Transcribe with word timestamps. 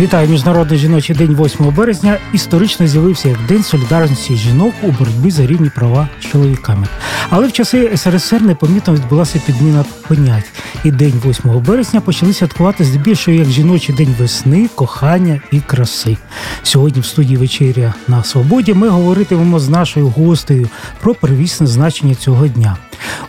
Вітаю 0.00 0.28
міжнародний 0.28 0.78
жіночий 0.78 1.16
день 1.16 1.36
8 1.40 1.74
березня. 1.74 2.18
Історично 2.32 2.86
з'явився 2.86 3.28
як 3.28 3.38
день 3.48 3.62
солідарності 3.62 4.36
жінок 4.36 4.74
у 4.82 4.90
боротьбі 4.90 5.30
за 5.30 5.46
рівні 5.46 5.70
права 5.70 6.08
з 6.20 6.24
чоловіками. 6.24 6.86
Але 7.30 7.48
в 7.48 7.52
часи 7.52 7.96
СРСР 7.96 8.42
непомітно 8.42 8.94
відбулася 8.94 9.40
підміна 9.46 9.84
понять. 10.08 10.44
І 10.84 10.90
день 10.90 11.22
8 11.26 11.60
березня 11.60 12.00
почали 12.00 12.32
святкувати 12.32 12.84
здебільшого 12.84 13.36
як 13.36 13.48
жіночий 13.48 13.94
день 13.94 14.14
весни, 14.18 14.68
кохання 14.74 15.40
і 15.52 15.60
краси. 15.60 16.16
Сьогодні 16.62 17.00
в 17.00 17.06
студії 17.06 17.36
вечеря 17.36 17.94
на 18.08 18.24
свободі 18.24 18.74
ми 18.74 18.88
говоритимемо 18.88 19.60
з 19.60 19.68
нашою 19.68 20.08
гостею 20.08 20.68
про 21.00 21.14
первісне 21.14 21.66
значення 21.66 22.14
цього 22.14 22.48
дня. 22.48 22.76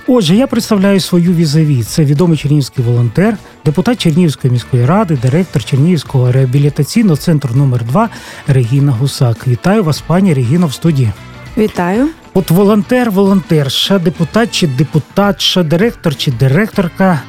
Отже, 0.07 0.35
я 0.35 0.47
представляю 0.47 0.99
свою 0.99 1.33
візаві. 1.33 1.83
Це 1.83 2.05
відомий 2.05 2.37
чернігівський 2.37 2.85
волонтер, 2.85 3.37
депутат 3.67 3.97
Чернігівської 3.97 4.53
міської 4.53 4.85
ради, 4.85 5.17
директор 5.21 5.63
Чернігівського 5.63 6.31
реабілітаційного 6.31 7.17
центру 7.17 7.55
номер 7.55 7.83
2 7.85 8.09
Регіна 8.47 8.91
Гусак. 8.91 9.47
Вітаю 9.47 9.83
вас, 9.83 10.01
пані 10.01 10.33
Регіна, 10.33 10.65
в 10.65 10.73
студії. 10.73 11.11
Вітаю. 11.57 12.09
От 12.33 12.51
волонтер, 12.51 13.11
волонтерша, 13.11 13.99
депутат 13.99 14.51
чи 14.51 14.67
депутатша, 14.67 15.63
директор 15.63 16.15
чи 16.15 16.31
директорка. 16.31 17.21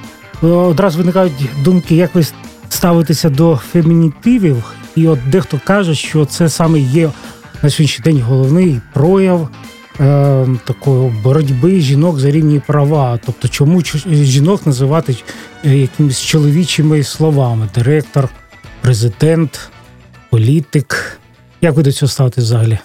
Одразу 0.42 0.98
виникають 0.98 1.32
думки, 1.64 1.96
як 1.96 2.14
ви 2.14 2.24
ставитеся 2.68 3.30
до 3.30 3.56
фемінітивів. 3.56 4.64
І 4.96 5.08
от 5.08 5.18
дехто 5.30 5.60
каже, 5.64 5.94
що 5.94 6.24
це 6.24 6.48
саме 6.48 6.80
є 6.80 7.10
на 7.62 7.70
сьогоднішній 7.70 8.02
день 8.02 8.22
головний 8.22 8.80
прояв 8.92 9.48
е, 10.00 10.46
такої 10.64 11.12
боротьби 11.22 11.80
жінок 11.80 12.18
за 12.18 12.30
рівні 12.30 12.60
права. 12.66 13.18
Тобто, 13.26 13.48
чому 13.48 13.82
жінок 14.06 14.66
називати 14.66 15.12
е, 15.12 15.16
якимись 15.64 16.20
чоловічими 16.20 17.02
словами: 17.02 17.68
директор, 17.74 18.28
президент, 18.80 19.70
політик. 20.30 21.18
Як 21.60 21.74
ви 21.74 21.82
до 21.82 21.92
цього 21.92 22.10
ставите 22.10 22.40
взагалі? 22.40 22.78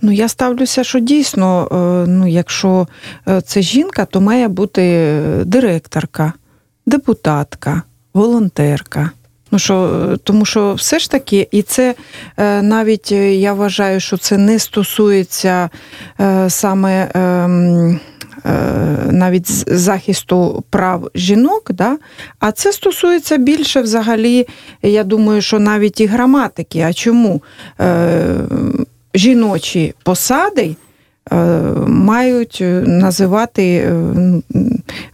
Ну, 0.00 0.12
я 0.12 0.28
ставлюся, 0.28 0.84
що 0.84 0.98
дійсно, 0.98 1.68
е, 1.72 2.10
ну, 2.10 2.26
якщо 2.28 2.88
е, 3.28 3.40
це 3.40 3.62
жінка, 3.62 4.04
то 4.04 4.20
має 4.20 4.48
бути 4.48 5.12
директорка, 5.44 6.32
депутатка, 6.86 7.82
волонтерка. 8.14 9.10
Ну 9.50 9.58
що, 9.58 10.18
тому 10.24 10.44
що 10.44 10.74
все 10.74 10.98
ж 10.98 11.10
таки, 11.10 11.48
і 11.50 11.62
це 11.62 11.94
навіть 12.62 13.12
я 13.12 13.52
вважаю, 13.52 14.00
що 14.00 14.16
це 14.16 14.38
не 14.38 14.58
стосується 14.58 15.70
саме. 16.48 17.08
Ем, 18.44 19.18
навіть 19.18 19.76
захисту 19.78 20.64
прав 20.70 21.10
жінок, 21.14 21.70
да? 21.72 21.98
а 22.38 22.52
це 22.52 22.72
стосується 22.72 23.36
більше 23.36 23.80
взагалі, 23.80 24.46
я 24.82 25.04
думаю, 25.04 25.42
що 25.42 25.58
навіть 25.58 26.00
і 26.00 26.06
граматики. 26.06 26.80
А 26.80 26.92
чому 26.92 27.42
жіночі 29.14 29.94
посади 30.02 30.76
мають 31.86 32.58
називати, 32.86 33.92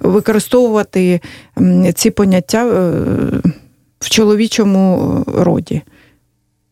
використовувати 0.01 1.21
ці 1.95 2.11
поняття 2.11 2.65
в 4.01 4.11
чоловічому 4.11 5.25
роді. 5.27 5.83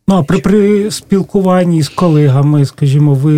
Ну, 0.08 0.14
а 0.14 0.22
при 0.22 0.38
при 0.38 0.90
спілкуванні 0.90 1.82
з 1.82 1.88
колегами, 1.88 2.66
скажімо, 2.66 3.14
ви 3.14 3.32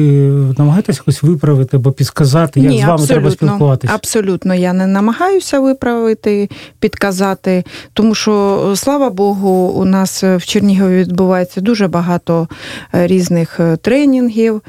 намагаєтесь 0.59 0.97
якось 0.97 1.23
виправити 1.23 1.77
або 1.77 1.93
підказати, 1.93 2.61
як 2.61 2.71
Ні, 2.71 2.81
з 2.83 2.85
вами 2.85 3.07
треба 3.07 3.31
спілкуватися? 3.31 3.95
Абсолютно, 3.95 4.55
я 4.55 4.73
не 4.73 4.87
намагаюся 4.87 5.61
виправити, 5.61 6.49
підказати, 6.79 7.65
тому 7.93 8.15
що, 8.15 8.73
слава 8.77 9.11
Богу, 9.11 9.51
у 9.51 9.85
нас 9.85 10.25
в 10.25 10.41
Чернігові 10.45 10.97
відбувається 10.97 11.61
дуже 11.61 11.89
багато 11.89 12.49
різних 12.93 13.61
тренінгів, 13.83 14.63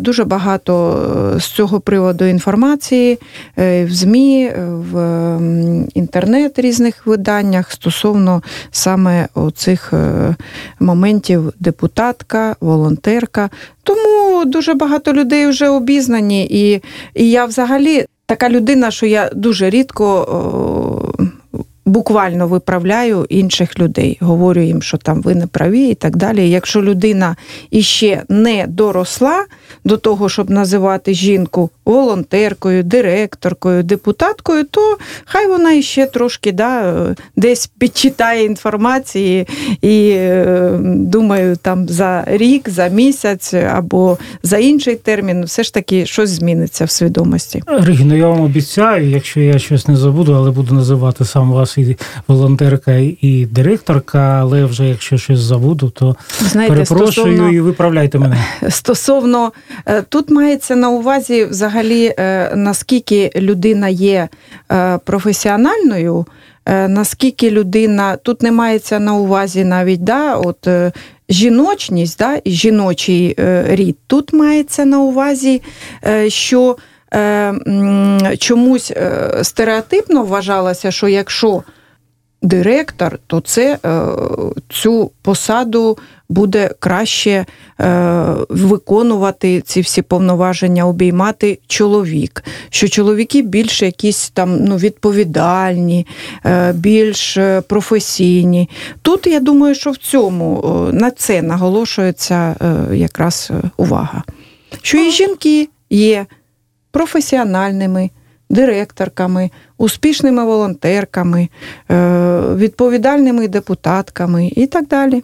дуже 0.00 0.24
багато 0.24 1.02
з 1.40 1.44
цього 1.44 1.80
приводу 1.80 2.24
інформації 2.24 3.18
в 3.56 3.88
ЗМІ, 3.90 4.52
в 4.66 5.38
інтернет 5.94 6.58
різних 6.58 7.06
виданнях 7.06 7.72
стосовно 7.72 8.42
саме 8.70 9.28
цих 9.54 9.92
моментів 10.80 11.52
депутатка, 11.60 12.56
волонтерка. 12.60 13.50
Тому 13.82 14.44
дуже 14.44 14.74
багато 14.74 15.12
людей 15.12 15.46
вже 15.46 15.68
обізнані, 15.68 16.46
і, 16.50 16.82
і 17.14 17.30
я 17.30 17.44
взагалі 17.44 18.06
така 18.26 18.48
людина, 18.48 18.90
що 18.90 19.06
я 19.06 19.30
дуже 19.34 19.70
рідко. 19.70 21.14
Буквально 21.88 22.46
виправляю 22.46 23.26
інших 23.28 23.78
людей, 23.78 24.18
говорю 24.20 24.60
їм, 24.60 24.82
що 24.82 24.96
там 24.96 25.22
ви 25.22 25.34
не 25.34 25.46
праві 25.46 25.88
і 25.88 25.94
так 25.94 26.16
далі. 26.16 26.50
Якщо 26.50 26.82
людина 26.82 27.36
іще 27.70 28.22
не 28.28 28.66
доросла 28.68 29.44
до 29.84 29.96
того, 29.96 30.28
щоб 30.28 30.50
називати 30.50 31.14
жінку 31.14 31.70
волонтеркою, 31.84 32.82
директоркою, 32.82 33.82
депутаткою, 33.82 34.64
то 34.64 34.96
хай 35.24 35.48
вона 35.48 35.72
іще 35.72 36.06
трошки 36.06 36.52
да, 36.52 36.94
десь 37.36 37.66
підчитає 37.66 38.44
інформації 38.44 39.46
і 39.82 40.10
е, 40.10 40.78
думаю, 40.82 41.56
там 41.56 41.88
за 41.88 42.24
рік, 42.26 42.68
за 42.68 42.88
місяць 42.88 43.54
або 43.54 44.18
за 44.42 44.58
інший 44.58 44.96
термін, 44.96 45.44
все 45.44 45.62
ж 45.62 45.74
таки 45.74 46.06
щось 46.06 46.30
зміниться 46.30 46.84
в 46.84 46.90
свідомості. 46.90 47.62
Регіно, 47.66 48.16
я 48.16 48.28
вам 48.28 48.40
обіцяю, 48.40 49.10
якщо 49.10 49.40
я 49.40 49.58
щось 49.58 49.88
не 49.88 49.96
забуду, 49.96 50.32
але 50.32 50.50
буду 50.50 50.74
називати 50.74 51.24
сам 51.24 51.52
вас 51.52 51.77
і 51.78 51.96
волонтерка, 52.28 52.92
і 53.20 53.48
директорка. 53.50 54.38
Але 54.40 54.64
вже 54.64 54.88
якщо 54.88 55.18
щось 55.18 55.40
забуду, 55.40 55.90
то 55.90 56.16
Знаєте, 56.40 56.74
перепрошую 56.74 57.12
стосовно, 57.12 57.50
і 57.52 57.60
виправляйте 57.60 58.18
мене. 58.18 58.44
Стосовно 58.68 59.52
е, 59.86 60.02
тут 60.02 60.30
мається 60.30 60.76
на 60.76 60.90
увазі 60.90 61.44
взагалі 61.44 62.14
е, 62.18 62.52
наскільки 62.56 63.30
людина 63.36 63.88
є 63.88 64.28
е, 64.72 64.98
професіональною, 65.04 66.26
е, 66.66 66.88
наскільки 66.88 67.50
людина 67.50 68.16
тут 68.16 68.42
не 68.42 68.52
мається 68.52 68.98
на 68.98 69.14
увазі 69.14 69.64
навіть 69.64 70.04
да, 70.04 70.36
от, 70.36 70.68
жіночність 71.28 72.18
да, 72.18 72.40
і 72.44 72.50
жіночий 72.50 73.36
рід, 73.68 73.96
тут 74.06 74.32
мається 74.32 74.84
на 74.84 75.00
увазі, 75.00 75.62
що 76.28 76.76
чомусь 78.38 78.92
стереотипно 79.42 80.24
вважалося, 80.24 80.90
що 80.90 81.08
якщо 81.08 81.62
директор, 82.42 83.18
то 83.26 83.40
це 83.40 83.78
цю 84.68 85.10
посаду 85.22 85.98
буде 86.28 86.70
краще 86.78 87.46
е, 87.80 88.24
виконувати 88.48 89.60
ці 89.60 89.80
всі 89.80 90.02
повноваження, 90.02 90.86
обіймати 90.86 91.58
чоловік. 91.66 92.44
Що 92.70 92.88
чоловіки 92.88 93.42
більш 93.42 93.82
якісь 93.82 94.30
там 94.30 94.64
ну, 94.64 94.76
відповідальні, 94.76 96.06
е, 96.46 96.72
більш 96.72 97.36
е, 97.36 97.60
професійні. 97.60 98.68
Тут 99.02 99.26
я 99.26 99.40
думаю, 99.40 99.74
що 99.74 99.90
в 99.90 99.96
цьому 99.96 100.62
на 100.92 101.10
це 101.10 101.42
наголошується 101.42 102.54
якраз 102.92 103.50
увага. 103.76 104.22
Що 104.82 104.98
і 104.98 105.10
жінки 105.10 105.68
є 105.90 106.26
професіональними. 106.90 108.10
Директорками, 108.50 109.50
успішними 109.78 110.44
волонтерками, 110.44 111.48
відповідальними 112.54 113.48
депутатками 113.48 114.50
і 114.56 114.66
так 114.66 114.88
далі. 114.88 115.22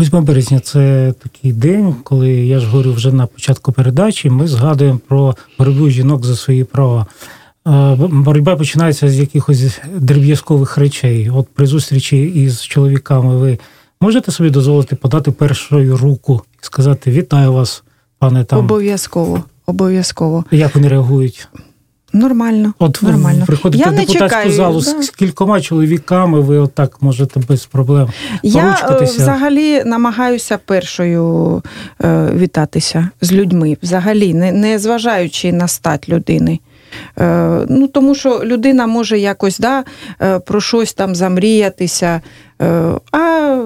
8 0.00 0.24
березня 0.24 0.60
це 0.60 1.14
такий 1.22 1.52
день, 1.52 1.94
коли 2.04 2.30
я 2.30 2.58
ж 2.60 2.66
говорю 2.66 2.92
вже 2.92 3.12
на 3.12 3.26
початку 3.26 3.72
передачі. 3.72 4.30
Ми 4.30 4.48
згадуємо 4.48 5.00
про 5.08 5.36
боротьбу 5.58 5.90
жінок 5.90 6.24
за 6.24 6.36
свої 6.36 6.64
права. 6.64 7.06
Боротьба 7.98 8.56
починається 8.56 9.08
з 9.08 9.18
якихось 9.18 9.80
дріб'язкових 9.94 10.78
речей. 10.78 11.30
От 11.30 11.48
при 11.54 11.66
зустрічі 11.66 12.22
із 12.22 12.62
чоловіками 12.62 13.36
ви 13.36 13.58
можете 14.00 14.32
собі 14.32 14.50
дозволити 14.50 14.96
подати 14.96 15.30
першою 15.30 15.96
руку 15.96 16.42
і 16.62 16.66
сказати 16.66 17.10
Вітаю 17.10 17.52
вас, 17.52 17.82
пане 18.18 18.44
там. 18.44 18.58
Обов'язково. 18.58 19.44
Обов'язково. 19.66 20.44
Як 20.50 20.74
вони 20.74 20.88
реагують? 20.88 21.48
Нормально. 22.12 22.74
От 22.78 23.02
нормально. 23.02 23.44
приходите 23.46 23.84
Я 23.84 23.90
в 23.90 23.94
депутатську 23.94 24.24
чекаю, 24.24 24.52
залу 24.52 24.80
да. 24.80 25.02
з 25.02 25.10
кількома 25.10 25.60
чоловіками, 25.60 26.40
ви 26.40 26.58
отак 26.58 27.02
можете 27.02 27.40
без 27.48 27.66
проблем. 27.66 28.08
Я 28.42 28.96
е, 29.00 29.04
взагалі 29.04 29.84
намагаюся 29.84 30.58
першою 30.64 31.62
е, 32.04 32.30
вітатися 32.36 33.10
з 33.20 33.32
людьми, 33.32 33.76
взагалі, 33.82 34.34
не, 34.34 34.52
не 34.52 34.78
зважаючи 34.78 35.52
на 35.52 35.68
стать 35.68 36.08
людини. 36.08 36.60
Ну, 37.68 37.88
Тому 37.92 38.14
що 38.14 38.40
людина 38.44 38.86
може 38.86 39.18
якось 39.18 39.58
да, 39.58 39.84
про 40.46 40.60
щось 40.60 40.94
там 40.94 41.14
замріятися. 41.14 42.20
А 43.12 43.62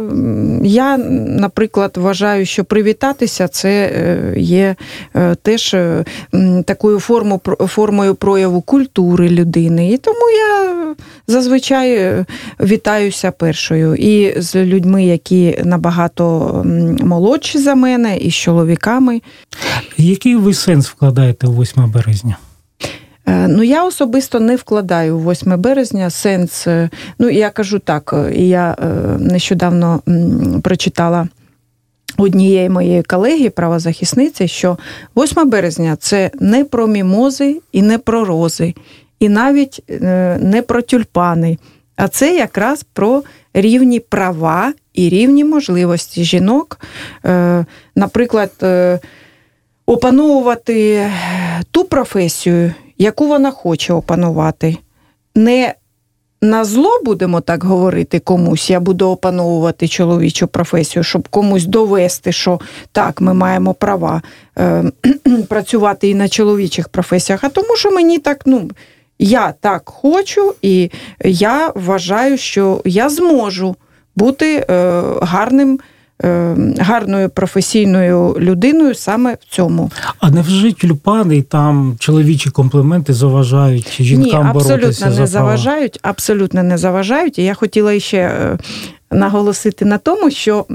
я, 0.62 0.96
наприклад, 0.98 1.96
вважаю, 1.96 2.46
що 2.46 2.64
привітатися 2.64 3.48
це 3.48 3.92
є 4.37 4.76
теж 5.42 5.76
такою 6.64 7.00
формою 7.69 8.14
прояву 8.14 8.60
культури 8.60 9.28
людини. 9.28 9.90
І 9.90 9.96
тому 9.96 10.31
я 10.31 10.94
зазвичай 11.26 12.14
вітаюся 12.60 13.31
першою 13.31 13.94
і 13.94 14.40
з 14.40 14.64
людьми, 14.64 15.04
які 15.04 15.60
набагато 15.64 16.52
молодші 17.02 17.58
за 17.58 17.75
мене, 17.75 18.16
і 18.16 18.31
з 18.31 18.34
чоловіками. 18.34 19.22
Який 19.96 20.37
ви 20.37 20.54
сенс 20.54 20.88
вкладаєте 20.88 21.46
у 21.46 21.62
8 21.62 21.90
березня? 21.90 22.37
Е, 23.31 23.49
ну, 23.49 23.62
я 23.62 23.85
особисто 23.85 24.41
не 24.41 24.56
вкладаю 24.56 25.19
8 25.19 25.61
березня 25.61 26.11
сенс. 26.11 26.67
Е, 26.67 26.91
ну, 27.19 27.29
я 27.29 27.50
кажу 27.50 27.79
так, 27.79 28.12
е, 28.12 28.35
я 28.35 28.77
нещодавно 29.19 30.03
прочитала 30.62 31.29
однієї 32.19 32.69
моєї 32.69 33.03
колеги, 33.03 33.50
правозахисниці, 33.50 34.49
що 34.49 34.79
8 35.17 35.50
березня 35.50 35.97
це 35.97 36.31
не 36.41 36.65
про 36.65 36.87
мімози 36.87 37.61
і 37.73 37.82
не 37.82 37.99
про 37.99 38.25
рози, 38.25 38.75
і 39.21 39.29
навіть 39.29 39.83
не 40.41 40.65
про 40.67 40.83
тюльпани, 40.83 41.59
а 41.97 42.09
це 42.09 42.37
якраз 42.37 42.83
про 42.93 43.23
рівні 43.55 44.00
права 44.00 44.73
і 44.94 45.09
рівні 45.09 45.44
можливості 45.44 46.25
жінок. 46.25 46.81
Наприклад, 47.97 48.50
опановувати 49.87 51.06
ту 51.71 51.85
професію, 51.85 52.73
яку 53.00 53.26
вона 53.26 53.50
хоче 53.50 53.93
опанувати. 53.93 54.76
Не 55.35 55.75
на 56.43 56.64
зло 56.64 57.00
будемо 57.05 57.41
так 57.41 57.64
говорити 57.64 58.19
комусь, 58.19 58.70
я 58.70 58.81
буду 58.81 59.08
опановувати 59.08 59.88
чоловічу 59.88 60.47
професію, 60.47 61.02
щоб 61.02 61.29
комусь 61.29 61.64
довести, 61.64 62.32
що 62.32 62.61
так, 62.93 63.20
ми 63.20 63.35
маємо 63.35 63.75
права 63.75 64.23
е, 64.58 64.85
працювати 65.49 66.08
і 66.08 66.14
на 66.14 66.29
чоловічих 66.29 66.88
професіях, 66.88 67.44
а 67.44 67.49
тому, 67.49 67.76
що 67.76 67.91
мені 67.91 68.19
так, 68.19 68.43
ну, 68.47 68.70
я 69.19 69.55
так 69.61 69.82
хочу, 69.88 70.55
і 70.62 70.91
я 71.25 71.73
вважаю, 71.75 72.38
що 72.38 72.81
я 72.85 73.08
зможу 73.08 73.76
бути 74.17 74.67
е, 74.70 75.02
гарним. 75.23 75.81
Е, 76.25 76.56
гарною 76.78 77.28
професійною 77.28 78.37
людиною 78.38 78.94
саме 78.94 79.34
в 79.34 79.55
цьому. 79.55 79.90
А 80.19 80.31
невже 80.31 80.72
тюльпани 80.72 81.37
і 81.37 81.43
там 81.43 81.96
чоловічі 81.99 82.50
компліменти 82.50 83.12
заважають 83.12 84.02
жінкам 84.02 84.46
Ні, 84.46 84.52
боротися 84.52 84.75
абсолютно 84.75 85.06
не 85.06 85.12
права? 85.12 85.26
заважають, 85.26 85.99
абсолютно 86.02 86.62
не 86.62 86.78
заважають. 86.78 87.38
І 87.38 87.44
я 87.44 87.55
хотіла 87.55 88.00
ще 88.00 88.19
е, 88.19 88.58
наголосити 89.11 89.84
на 89.84 89.99
тому, 89.99 90.31
що 90.31 90.67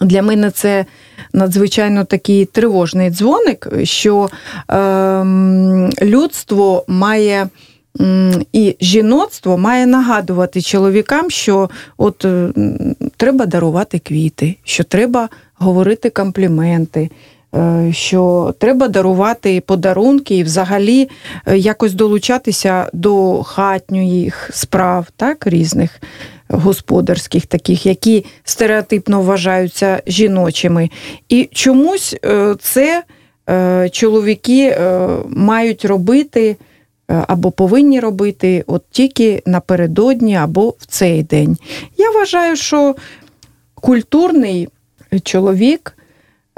для 0.00 0.22
мене 0.22 0.50
це 0.50 0.84
надзвичайно 1.32 2.04
такий 2.04 2.44
тривожний 2.44 3.10
дзвоник, 3.10 3.68
що 3.82 4.28
е, 4.70 5.24
людство 6.02 6.84
має. 6.88 7.48
І 8.52 8.76
жіноцтво 8.80 9.58
має 9.58 9.86
нагадувати 9.86 10.62
чоловікам, 10.62 11.30
що 11.30 11.70
от 11.96 12.26
треба 13.20 13.46
дарувати 13.46 13.98
квіти, 13.98 14.56
що 14.64 14.84
треба 14.84 15.28
говорити 15.54 16.10
компліменти, 16.10 17.10
е, 17.54 17.88
що 17.92 18.54
треба 18.58 18.88
дарувати 18.88 19.60
подарунки 19.60 20.36
і 20.36 20.42
взагалі 20.42 21.08
е, 21.46 21.58
якось 21.58 21.92
долучатися 21.92 22.90
до 22.92 23.42
хатньої 23.42 24.32
справ, 24.50 25.06
так, 25.16 25.46
різних 25.46 26.00
господарських, 26.48 27.46
таких, 27.46 27.86
які 27.86 28.24
стереотипно 28.44 29.22
вважаються 29.22 30.02
жіночими. 30.06 30.90
І 31.28 31.48
чомусь 31.52 32.16
це 32.60 33.02
чоловіки 33.90 34.78
мають 35.28 35.84
робити. 35.84 36.56
Е, 37.10 37.24
або 37.28 37.50
повинні 37.50 38.00
робити 38.00 38.64
от 38.66 38.82
тільки 38.90 39.42
напередодні 39.46 40.36
або 40.36 40.68
в 40.68 40.86
цей 40.86 41.22
день. 41.22 41.56
Я 41.96 42.10
вважаю, 42.10 42.56
що 42.56 42.96
культурний 43.74 44.68
чоловік 45.22 45.96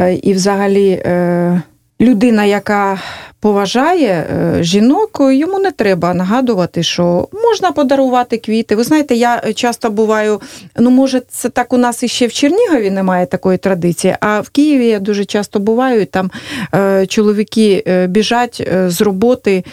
е, 0.00 0.14
і 0.14 0.32
взагалі 0.32 0.88
е, 0.90 1.62
людина, 2.00 2.44
яка 2.44 3.00
поважає 3.43 4.09
е, 4.09 4.62
жінок, 4.62 5.19
йому 5.21 5.59
не 5.59 5.71
треба 5.71 6.15
нагадувати, 6.15 6.83
що 6.83 7.29
можна 7.33 7.73
подарувати 7.73 8.39
квіти. 8.39 8.77
Ви 8.77 8.85
знаєте, 8.85 9.15
я 9.15 9.43
часто 9.55 9.91
буваю, 9.91 10.41
ну 10.79 10.91
може, 10.91 11.23
це 11.29 11.49
так 11.49 11.73
у 11.73 11.77
нас 11.77 12.03
іще 12.03 12.27
в 12.27 12.33
Чернігові 12.33 12.91
немає 12.91 13.27
такої 13.27 13.59
традиції, 13.59 14.17
а 14.21 14.41
в 14.41 14.49
Києві 14.49 14.87
я 14.87 14.99
дуже 14.99 15.25
часто 15.25 15.61
буваю, 15.61 16.00
і 16.00 16.05
там 16.05 16.31
е, 16.75 17.06
чоловіки 17.06 17.85
е, 17.87 18.06
біжать 18.06 18.69
з 18.87 19.00
роботи, 19.00 19.65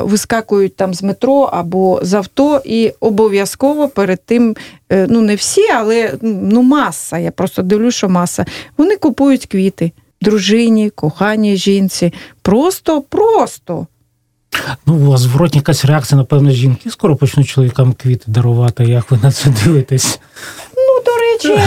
вискакують 0.00 0.76
там 0.76 0.94
з 0.94 1.02
метро 1.02 1.50
або 1.52 2.00
з 2.02 2.14
авто, 2.14 2.62
і 2.64 2.92
обов'язково 3.00 3.88
перед 3.88 4.24
тим. 4.24 4.56
Ну, 4.90 5.20
не 5.20 5.34
всі, 5.34 5.70
але 5.74 6.12
ну 6.22 6.62
маса. 6.62 7.18
Я 7.18 7.30
просто 7.30 7.62
дивлюсь, 7.62 7.94
що 7.94 8.08
маса. 8.08 8.44
Вони 8.76 8.96
купують 8.96 9.46
квіти 9.46 9.92
дружині, 10.24 10.90
коханій 10.90 11.56
жінці. 11.56 12.12
Просто, 12.42 13.02
просто. 13.02 13.86
Ну, 14.86 14.94
у 14.94 15.10
вас 15.10 15.20
зворотня 15.20 15.58
якась 15.58 15.84
реакція, 15.84 16.18
напевно, 16.18 16.50
жінки. 16.50 16.90
Скоро 16.90 17.16
почнуть 17.16 17.48
чоловікам 17.48 17.92
квіти 17.92 18.24
дарувати. 18.26 18.84
Як 18.84 19.10
ви 19.10 19.18
на 19.22 19.32
це 19.32 19.50
дивитесь? 19.64 20.20
Ну, 20.76 21.02
до 21.04 21.10
речі, 21.16 21.62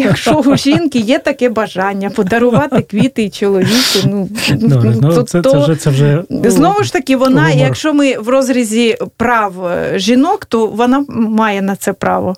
якщо 0.00 0.32
у 0.34 0.56
жінки 0.56 0.98
є 0.98 1.18
таке 1.18 1.48
бажання 1.48 2.10
подарувати 2.10 2.82
квіти 2.82 3.22
і 3.22 3.30
чоловіку, 3.30 3.98
ну, 4.04 4.28
ну, 4.50 4.96
ну 5.02 5.14
то, 5.14 5.22
це, 5.22 5.42
це 5.42 5.58
вже 5.58 5.76
це 5.76 5.90
вже 5.90 6.24
знову 6.30 6.84
ж 6.84 6.92
таки, 6.92 7.16
вона, 7.16 7.50
якщо 7.50 7.94
ми 7.94 8.18
в 8.18 8.28
розрізі 8.28 8.98
прав 9.16 9.66
е, 9.66 9.92
жінок, 9.98 10.44
то 10.44 10.66
вона 10.66 11.04
має 11.08 11.62
на 11.62 11.76
це 11.76 11.92
право. 11.92 12.34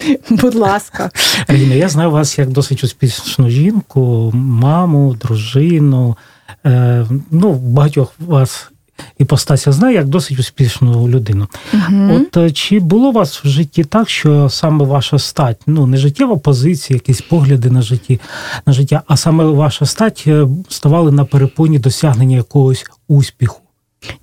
Будь 0.30 0.54
ласка. 0.54 1.10
Ріна, 1.48 1.74
я 1.74 1.88
знаю 1.88 2.10
вас 2.10 2.38
як 2.38 2.50
досить 2.50 2.84
успішну 2.84 3.50
жінку, 3.50 4.30
маму, 4.34 5.16
дружину. 5.20 6.16
Е, 6.66 7.06
ну, 7.30 7.52
багатьох 7.52 8.12
вас 8.18 8.70
іпостася 9.18 9.72
знаю 9.72 9.94
як 9.94 10.08
досить 10.08 10.38
успішну 10.38 11.08
людину. 11.08 11.48
Угу. 11.74 12.12
От 12.12 12.36
е, 12.36 12.50
чи 12.50 12.80
було 12.80 13.08
у 13.08 13.12
вас 13.12 13.44
в 13.44 13.48
житті 13.48 13.84
так, 13.84 14.10
що 14.10 14.48
саме 14.48 14.84
ваша 14.84 15.18
стать, 15.18 15.60
ну 15.66 15.86
не 15.86 15.96
життєва 15.96 16.36
позиція, 16.36 16.96
якісь 16.96 17.20
погляди 17.20 17.70
на 17.70 17.82
житті, 17.82 18.20
на 18.66 18.72
життя, 18.72 19.02
а 19.06 19.16
саме 19.16 19.44
ваша 19.44 19.86
стать 19.86 20.24
е, 20.26 20.48
ставали 20.68 21.12
на 21.12 21.24
перепоні 21.24 21.78
досягнення 21.78 22.36
якогось 22.36 22.84
успіху? 23.08 23.60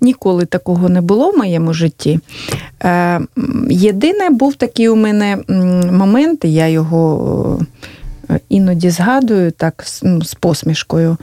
Ніколи 0.01 0.45
такого 0.45 0.89
не 0.89 1.01
було 1.01 1.31
в 1.31 1.37
моєму 1.37 1.73
житті. 1.73 2.19
Е, 2.83 3.21
Єдине, 3.69 4.29
був 4.29 4.55
такий 4.55 4.89
у 4.89 4.95
мене 4.95 5.37
момент, 5.91 6.45
я 6.45 6.67
його 6.67 7.59
е, 8.29 8.39
іноді 8.49 8.89
згадую 8.89 9.51
так 9.51 9.85
ну, 10.03 10.21
з 10.21 10.33
посмішкою, 10.33 11.17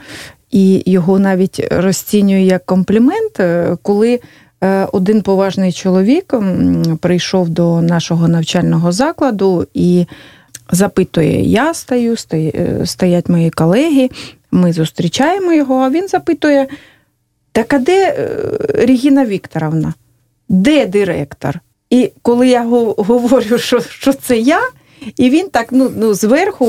і 0.51 0.83
його 0.85 1.19
навіть 1.19 1.67
розцінюю 1.71 2.43
як 2.43 2.65
комплімент, 2.65 3.39
е, 3.39 3.77
коли 3.81 4.19
е, 4.63 4.87
один 4.91 5.21
поважний 5.21 5.71
чоловік 5.71 6.33
прийшов 6.99 7.49
до 7.49 7.81
нашого 7.81 8.27
навчального 8.27 8.91
закладу 8.91 9.67
і 9.73 10.05
запитує: 10.71 11.41
Я 11.41 11.73
стою, 11.73 12.15
стоять 12.85 13.29
мої 13.29 13.49
колеги, 13.49 14.09
ми 14.51 14.73
зустрічаємо 14.73 15.53
його, 15.53 15.75
а 15.75 15.89
він 15.89 16.07
запитує. 16.07 16.67
Так 17.53 17.73
а 17.73 17.79
де 17.79 18.07
е, 18.07 18.27
Регіна 18.85 19.25
Вікторовна? 19.25 19.93
Де 20.49 20.85
директор? 20.85 21.59
І 21.89 22.11
коли 22.21 22.47
я 22.47 22.63
говорю, 22.97 23.57
що 23.57 23.79
що 23.79 24.13
це 24.13 24.37
я, 24.37 24.61
і 25.17 25.29
він 25.29 25.49
так 25.49 25.67
ну, 25.71 25.91
ну, 25.95 26.13
зверху 26.13 26.65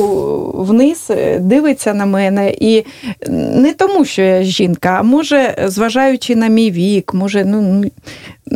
вниз 0.57 1.07
е, 1.11 1.39
дивиться 1.39 1.95
на 1.95 2.07
мене. 2.07 2.55
І 2.61 2.85
не 3.29 3.73
тому, 3.73 4.05
що 4.05 4.23
я 4.23 4.43
жінка, 4.43 4.97
а 5.01 5.03
може, 5.03 5.65
зважаючи 5.67 6.37
на 6.37 6.49
мій 6.49 6.71
вік, 6.71 7.15
може, 7.15 7.45
ну, 7.45 7.85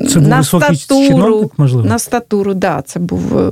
це 0.09 0.21
на 0.21 0.43
статуру, 0.43 1.09
чиновник, 1.09 1.53
можливо? 1.57 1.89
на 1.89 1.99
статуру, 1.99 2.55
да, 2.55 2.83
це 2.87 3.01
був 3.01 3.39
е, 3.39 3.51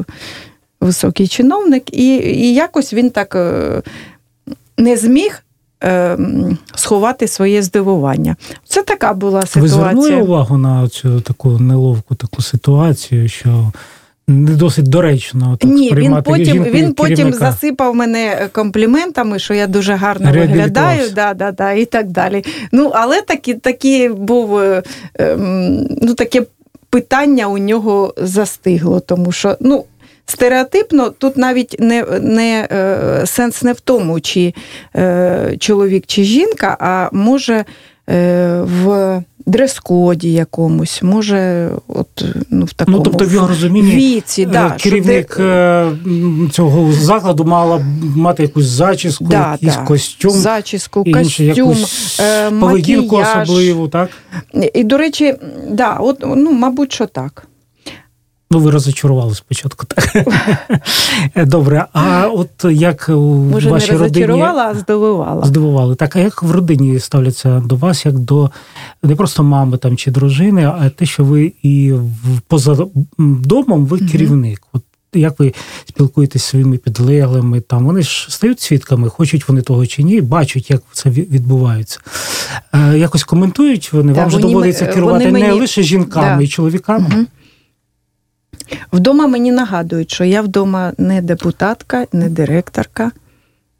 високий 0.80 1.28
чиновник, 1.28 1.94
і, 1.94 2.16
і 2.16 2.54
якось 2.54 2.92
він 2.92 3.10
так 3.10 3.36
не 4.78 4.96
зміг 4.96 5.42
е, 5.84 6.18
сховати 6.74 7.28
своє 7.28 7.62
здивування. 7.62 8.36
Це 8.64 8.82
така 8.82 9.12
була 9.12 9.46
ситуація. 9.46 9.62
Ви 9.62 9.68
звернули 9.68 10.22
увагу 10.22 10.58
на 10.58 10.88
цю 10.88 11.20
таку 11.20 11.50
неловку 11.50 12.14
таку 12.14 12.42
ситуацію, 12.42 13.28
що 13.28 13.72
не 14.28 14.50
досить 14.50 14.88
доречно. 14.88 15.56
Так, 15.60 15.70
Ні, 15.70 15.92
він 15.94 16.22
потім 16.22 16.64
він 16.64 16.94
потім 16.94 17.32
засипав 17.32 17.94
мене 17.94 18.48
компліментами, 18.52 19.38
що 19.38 19.54
я 19.54 19.66
дуже 19.66 19.94
гарно 19.94 20.32
виглядаю, 20.32 21.10
да, 21.14 21.34
да, 21.34 21.52
да, 21.52 21.72
і 21.72 21.84
так 21.84 22.10
далі. 22.10 22.44
Ну, 22.72 22.90
але 22.94 23.22
такі, 23.22 23.54
такі 23.54 24.08
був 24.08 24.58
е, 24.58 24.82
ем, 25.14 25.88
ну, 26.02 26.14
таке 26.14 26.42
питання 26.90 27.46
у 27.46 27.58
нього 27.58 28.14
застигло, 28.16 29.00
тому 29.00 29.32
що 29.32 29.56
ну. 29.60 29.84
Стереотипно 30.26 31.10
тут 31.10 31.36
навіть 31.36 31.76
не 31.78 32.04
не 32.20 32.68
е, 32.72 33.26
сенс 33.26 33.62
не 33.62 33.72
в 33.72 33.80
тому, 33.80 34.20
чи 34.20 34.54
е, 34.96 35.56
чоловік 35.58 36.04
чи 36.06 36.24
жінка, 36.24 36.76
а 36.80 37.08
може 37.12 37.64
е, 38.08 38.60
в 38.62 39.22
дрес-коді 39.46 40.32
якомусь, 40.32 41.02
може, 41.02 41.70
от 41.88 42.24
ну 42.50 42.64
в 42.64 42.72
такому 42.72 42.96
ну, 42.96 43.02
тобто 43.02 43.24
в 43.24 43.32
його 43.32 43.48
розумінні 43.48 43.90
віці, 43.90 44.42
е, 44.42 44.46
да, 44.46 44.70
керівник 44.70 45.36
ти... 45.36 45.42
Е, 45.42 45.92
цього 46.52 46.92
закладу 46.92 47.44
мала 47.44 47.86
мати 48.16 48.42
якусь 48.42 48.66
зачіску, 48.66 49.24
да, 49.24 49.52
якийсь 49.52 49.76
да. 49.76 49.82
костюм, 49.82 50.30
зачіску, 50.30 51.02
і 51.06 51.12
костюм, 51.12 51.46
якусь 51.46 52.20
поведінку 52.60 53.16
особливу, 53.16 53.88
так? 53.88 54.10
І, 54.74 54.84
до 54.84 54.96
речі, 54.96 55.34
да, 55.70 55.92
от, 55.92 56.24
ну, 56.36 56.52
мабуть, 56.52 56.92
що 56.92 57.06
так. 57.06 57.48
Ну, 58.50 58.58
ви 58.58 58.70
розочарували 58.70 59.34
спочатку, 59.34 59.86
так. 59.86 60.26
Добре, 61.48 61.86
а 61.92 62.28
от 62.28 62.50
як 62.70 63.08
у 63.08 63.12
Може, 63.12 63.70
вашій 63.70 63.92
не 63.92 63.98
розочарувала, 63.98 64.64
а 64.64 64.74
здивувала. 64.74 65.46
Здивували. 65.46 65.94
Так, 65.94 66.16
а 66.16 66.18
як 66.18 66.42
в 66.42 66.50
родині 66.50 67.00
ставляться 67.00 67.62
до 67.64 67.76
вас, 67.76 68.06
як 68.06 68.18
до 68.18 68.50
не 69.02 69.16
просто 69.16 69.42
мами 69.42 69.78
там 69.78 69.96
чи 69.96 70.10
дружини, 70.10 70.64
а 70.64 70.90
те, 70.90 71.06
що 71.06 71.24
ви 71.24 71.52
і 71.62 71.94
поза 72.48 72.76
домом 73.18 73.86
ви 73.86 73.98
керівник. 73.98 74.62
От 74.72 74.82
як 75.14 75.38
ви 75.40 75.54
спілкуєтесь 75.88 76.42
зі 76.42 76.48
своїми 76.48 76.76
підлеглими, 76.76 77.60
там 77.60 77.86
вони 77.86 78.02
ж 78.02 78.26
стають 78.30 78.60
свідками, 78.60 79.08
хочуть 79.08 79.48
вони 79.48 79.62
того 79.62 79.86
чи 79.86 80.02
ні, 80.02 80.20
бачать, 80.20 80.70
як 80.70 80.82
це 80.92 81.10
відбувається. 81.10 82.00
Е, 82.72 82.98
якось 82.98 83.24
коментують 83.24 83.92
вони, 83.92 84.12
да, 84.12 84.20
вам 84.20 84.30
же 84.30 84.38
доводиться 84.38 84.86
керувати 84.86 85.30
мені... 85.30 85.46
не 85.46 85.52
лише 85.52 85.82
жінками 85.82 86.36
да. 86.36 86.42
і 86.42 86.48
чоловіками. 86.48 87.06
Угу. 87.14 87.26
Вдома 88.92 89.26
мені 89.26 89.52
нагадують, 89.52 90.12
що 90.12 90.24
я 90.24 90.42
вдома 90.42 90.92
не 90.98 91.22
депутатка, 91.22 92.06
не 92.12 92.28
директорка. 92.28 93.10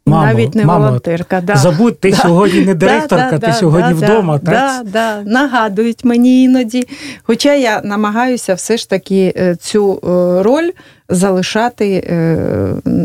Мамо, 0.07 0.25
навіть 0.25 0.55
не 0.55 0.65
мамо, 0.65 0.85
волонтерка. 0.85 1.41
Да. 1.41 1.55
Забудь, 1.55 1.99
ти 1.99 2.11
да. 2.11 2.17
сьогодні 2.17 2.61
не 2.61 2.75
директорка, 2.75 3.37
да, 3.37 3.47
ти 3.47 3.53
сьогодні 3.53 3.93
вдома. 3.93 4.39
так? 4.39 4.53
Да, 4.53 4.81
да. 4.83 5.21
Нагадують 5.31 6.05
мені 6.05 6.43
іноді. 6.43 6.87
Хоча 7.23 7.53
я 7.53 7.81
намагаюся 7.83 8.53
все 8.53 8.77
ж 8.77 8.89
таки 8.89 9.33
е, 9.37 9.55
цю 9.55 9.93
е, 9.93 10.43
роль 10.43 10.69
залишати 11.09 11.93
е, 12.09 12.37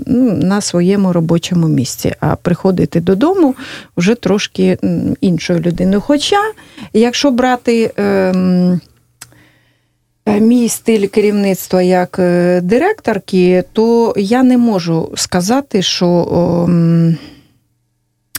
ну, 0.07 0.33
на 0.33 0.61
своєму 0.61 1.13
робочому 1.13 1.69
місці, 1.69 2.15
а 2.21 2.37
приходити 2.37 3.01
додому 3.01 3.55
вже 3.97 4.15
трошки 4.15 4.79
іншою 5.21 5.61
людиною. 5.61 6.01
Хоча, 6.01 6.41
якщо 6.93 7.31
брати. 7.31 7.91
Ем, 10.33 10.37
Е, 10.37 10.41
мій 10.41 10.69
стиль 10.69 11.07
керівництва 11.07 11.83
як 11.83 12.17
е, 12.19 12.61
директорки, 12.61 13.65
то 13.73 14.15
я 14.17 14.43
не 14.43 14.59
можу 14.59 15.13
сказати, 15.17 15.83
що 15.83 16.69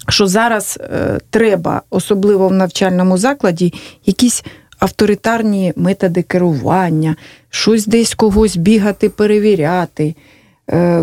що 0.10 0.28
зараз 0.28 0.80
е, 0.82 1.20
треба, 1.30 1.82
особливо 1.90 2.48
в 2.48 2.54
навчальному 2.54 3.18
закладі, 3.18 3.74
якісь 4.06 4.44
авторитарні 4.80 5.74
методи 5.76 6.22
керування, 6.22 7.16
щось 7.50 7.88
десь 7.88 8.16
когось 8.16 8.58
бігати, 8.58 9.10
перевіряти, 9.10 10.16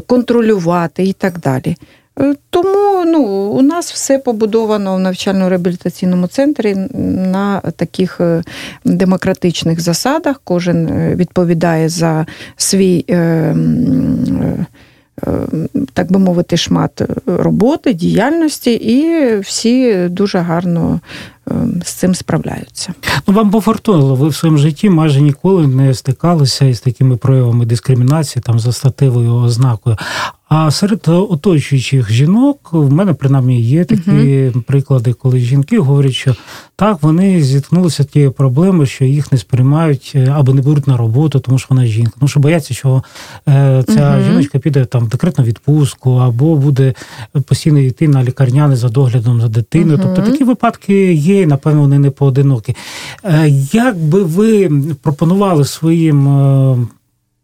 контролювати 0.06 1.04
і 1.04 1.12
так 1.12 1.38
далі. 1.38 1.76
Е, 2.20 2.34
тому 2.50 3.04
ну, 3.06 3.22
у 3.50 3.62
нас 3.62 3.92
все 3.92 4.18
побудовано 4.18 4.96
в 4.96 5.00
навчально-реабілітаційному 5.00 6.26
центрі 6.26 6.74
на 7.32 7.60
таких 7.60 8.20
е, 8.20 8.42
демократичних 8.84 9.80
засадах. 9.80 10.40
Кожен 10.44 10.88
е, 10.88 11.14
відповідає 11.14 11.88
за 11.88 12.26
свій. 12.56 13.04
Так 15.92 16.12
би 16.12 16.18
мовити, 16.18 16.56
шмат 16.56 17.02
роботи, 17.26 17.94
діяльності, 17.94 18.72
і 18.72 19.38
всі 19.38 20.08
дуже 20.08 20.38
гарно 20.38 21.00
з 21.84 21.92
цим 21.92 22.14
справляються. 22.14 22.94
Ну 23.26 23.34
вам 23.34 23.50
пофортунило, 23.50 24.14
ви 24.14 24.28
в 24.28 24.34
своєму 24.34 24.58
житті 24.58 24.90
майже 24.90 25.20
ніколи 25.20 25.66
не 25.66 25.94
стикалися 25.94 26.64
із 26.64 26.80
такими 26.80 27.16
проявами 27.16 27.66
дискримінації, 27.66 28.42
там 28.46 28.58
за 28.58 28.72
статевою 28.72 29.34
ознакою. 29.34 29.96
А 30.50 30.70
серед 30.70 31.08
оточуючих 31.08 32.12
жінок 32.12 32.68
в 32.72 32.92
мене 32.92 33.14
принаймні 33.14 33.60
є 33.60 33.84
такі 33.84 34.10
uh 34.10 34.62
приклади, 34.62 35.12
коли 35.12 35.38
жінки 35.38 35.78
говорять, 35.78 36.12
що 36.12 36.36
так 36.76 37.02
вони 37.02 37.42
зіткнулися 37.42 38.04
тією 38.04 38.32
проблемою, 38.32 38.86
що 38.86 39.04
їх 39.04 39.32
не 39.32 39.38
сприймають 39.38 40.12
е, 40.14 40.32
або 40.36 40.54
не 40.54 40.62
беруть 40.62 40.86
на 40.86 40.96
роботу, 40.96 41.40
тому 41.40 41.58
що 41.58 41.66
вона 41.70 41.86
жінка. 41.86 42.12
Ну 42.20 42.28
що 42.28 42.40
бояться, 42.40 42.74
що 42.74 43.02
е, 43.48 43.84
ця 43.86 43.92
uh 43.92 44.24
жіночка 44.24 44.58
піде 44.58 44.84
там 44.84 45.04
в 45.04 45.08
декретну 45.08 45.44
відпустку, 45.44 46.14
або 46.14 46.56
буде 46.56 46.94
постійно 47.46 47.78
йти 47.78 48.08
на 48.08 48.24
лікарняни 48.24 48.76
за 48.76 48.88
доглядом 48.88 49.40
за 49.40 49.48
дитиною. 49.48 49.98
uh 49.98 50.02
Тобто 50.02 50.30
такі 50.30 50.44
випадки 50.44 51.12
є, 51.12 51.40
і 51.40 51.46
напевно, 51.46 51.80
вони 51.80 51.98
не 51.98 52.10
поодинокі. 52.10 52.76
Е, 53.24 53.48
як 53.72 53.98
би 53.98 54.22
ви 54.22 54.70
пропонували 55.02 55.64
своїм 55.64 56.28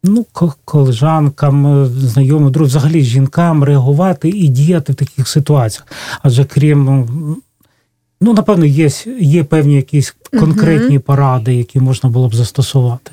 ну, 0.05 0.27
колежанкам, 0.65 1.83
е, 1.83 1.87
знайомим, 1.87 2.53
друзям, 2.53 2.79
взагалі 2.79 3.03
жінкам 3.05 3.65
реагувати 3.65 4.29
і 4.29 4.49
діяти 4.49 4.93
в 4.93 4.97
таких 4.97 5.29
ситуаціях. 5.29 5.87
Адже 6.23 6.45
крім, 6.45 7.07
ну, 8.21 8.33
напевно, 8.33 8.65
є 8.65 8.91
є 9.21 9.45
певні 9.45 9.77
якісь 9.77 10.17
конкретні 10.31 10.97
угу. 10.97 11.05
поради, 11.07 11.55
які 11.55 11.81
можна 11.81 12.11
було 12.11 12.29
б 12.29 12.35
застосувати. 12.35 13.13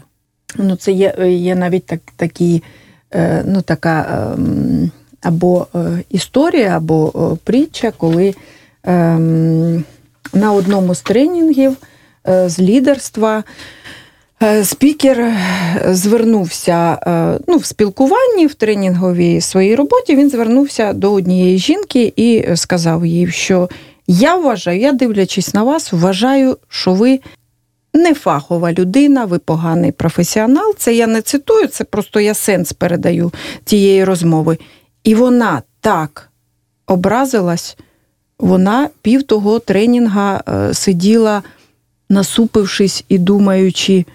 Ну, 0.57 0.75
це 0.75 0.91
є 0.91 1.15
є 1.29 1.55
навіть 1.55 1.85
так, 1.85 1.99
такі, 2.15 2.63
е, 3.11 3.43
ну, 3.47 3.61
така 3.61 4.33
ем, 4.37 4.91
або 5.21 5.67
е, 5.75 6.03
історія, 6.09 6.77
або 6.77 7.37
притча, 7.43 7.91
коли 7.91 8.35
ем, 8.83 9.83
на 10.33 10.51
одному 10.51 10.95
з 10.95 11.01
тренінгів 11.01 11.77
з 12.25 12.59
лідерства. 12.59 13.43
Е, 14.43 14.63
спікер 14.63 15.19
е, 15.19 15.35
звернувся 15.91 16.99
е, 17.07 17.39
ну, 17.47 17.57
в 17.57 17.65
спілкуванні 17.65 18.47
в 18.47 18.53
тренінговій 18.53 19.41
своїй 19.41 19.75
роботі. 19.75 20.15
Він 20.15 20.29
звернувся 20.29 20.93
до 20.93 21.13
однієї 21.13 21.57
жінки 21.57 22.13
і 22.15 22.45
сказав 22.55 23.05
їй, 23.05 23.27
що 23.27 23.69
я 24.07 24.35
вважаю, 24.35 24.79
я 24.79 24.91
дивлячись 24.91 25.53
на 25.53 25.63
вас, 25.63 25.93
вважаю, 25.93 26.57
що 26.67 26.93
ви 26.93 27.19
не 27.93 28.13
фахова 28.13 28.73
людина, 28.73 29.25
ви 29.25 29.39
поганий 29.39 29.91
професіонал. 29.91 30.73
Це 30.77 30.95
я 30.95 31.07
не 31.07 31.21
цитую, 31.21 31.67
це 31.67 31.83
просто 31.83 32.19
я 32.19 32.33
сенс 32.33 32.73
передаю 32.73 33.31
тієї 33.63 34.03
розмови. 34.03 34.57
І 35.03 35.15
вона 35.15 35.61
так 35.81 36.29
образилась, 36.87 37.77
вона 38.39 38.89
пів 39.01 39.23
того 39.23 39.59
тренінга 39.59 40.43
сиділа, 40.73 41.43
насупившись 42.09 43.05
і 43.09 43.17
думаючи. 43.17 44.05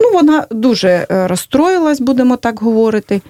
Ну, 0.00 0.10
вона 0.12 0.46
дуже 0.50 0.88
е, 0.88 1.26
розстроїлась, 1.26 2.00
будемо 2.00 2.36
так 2.36 2.60
говорити. 2.60 3.20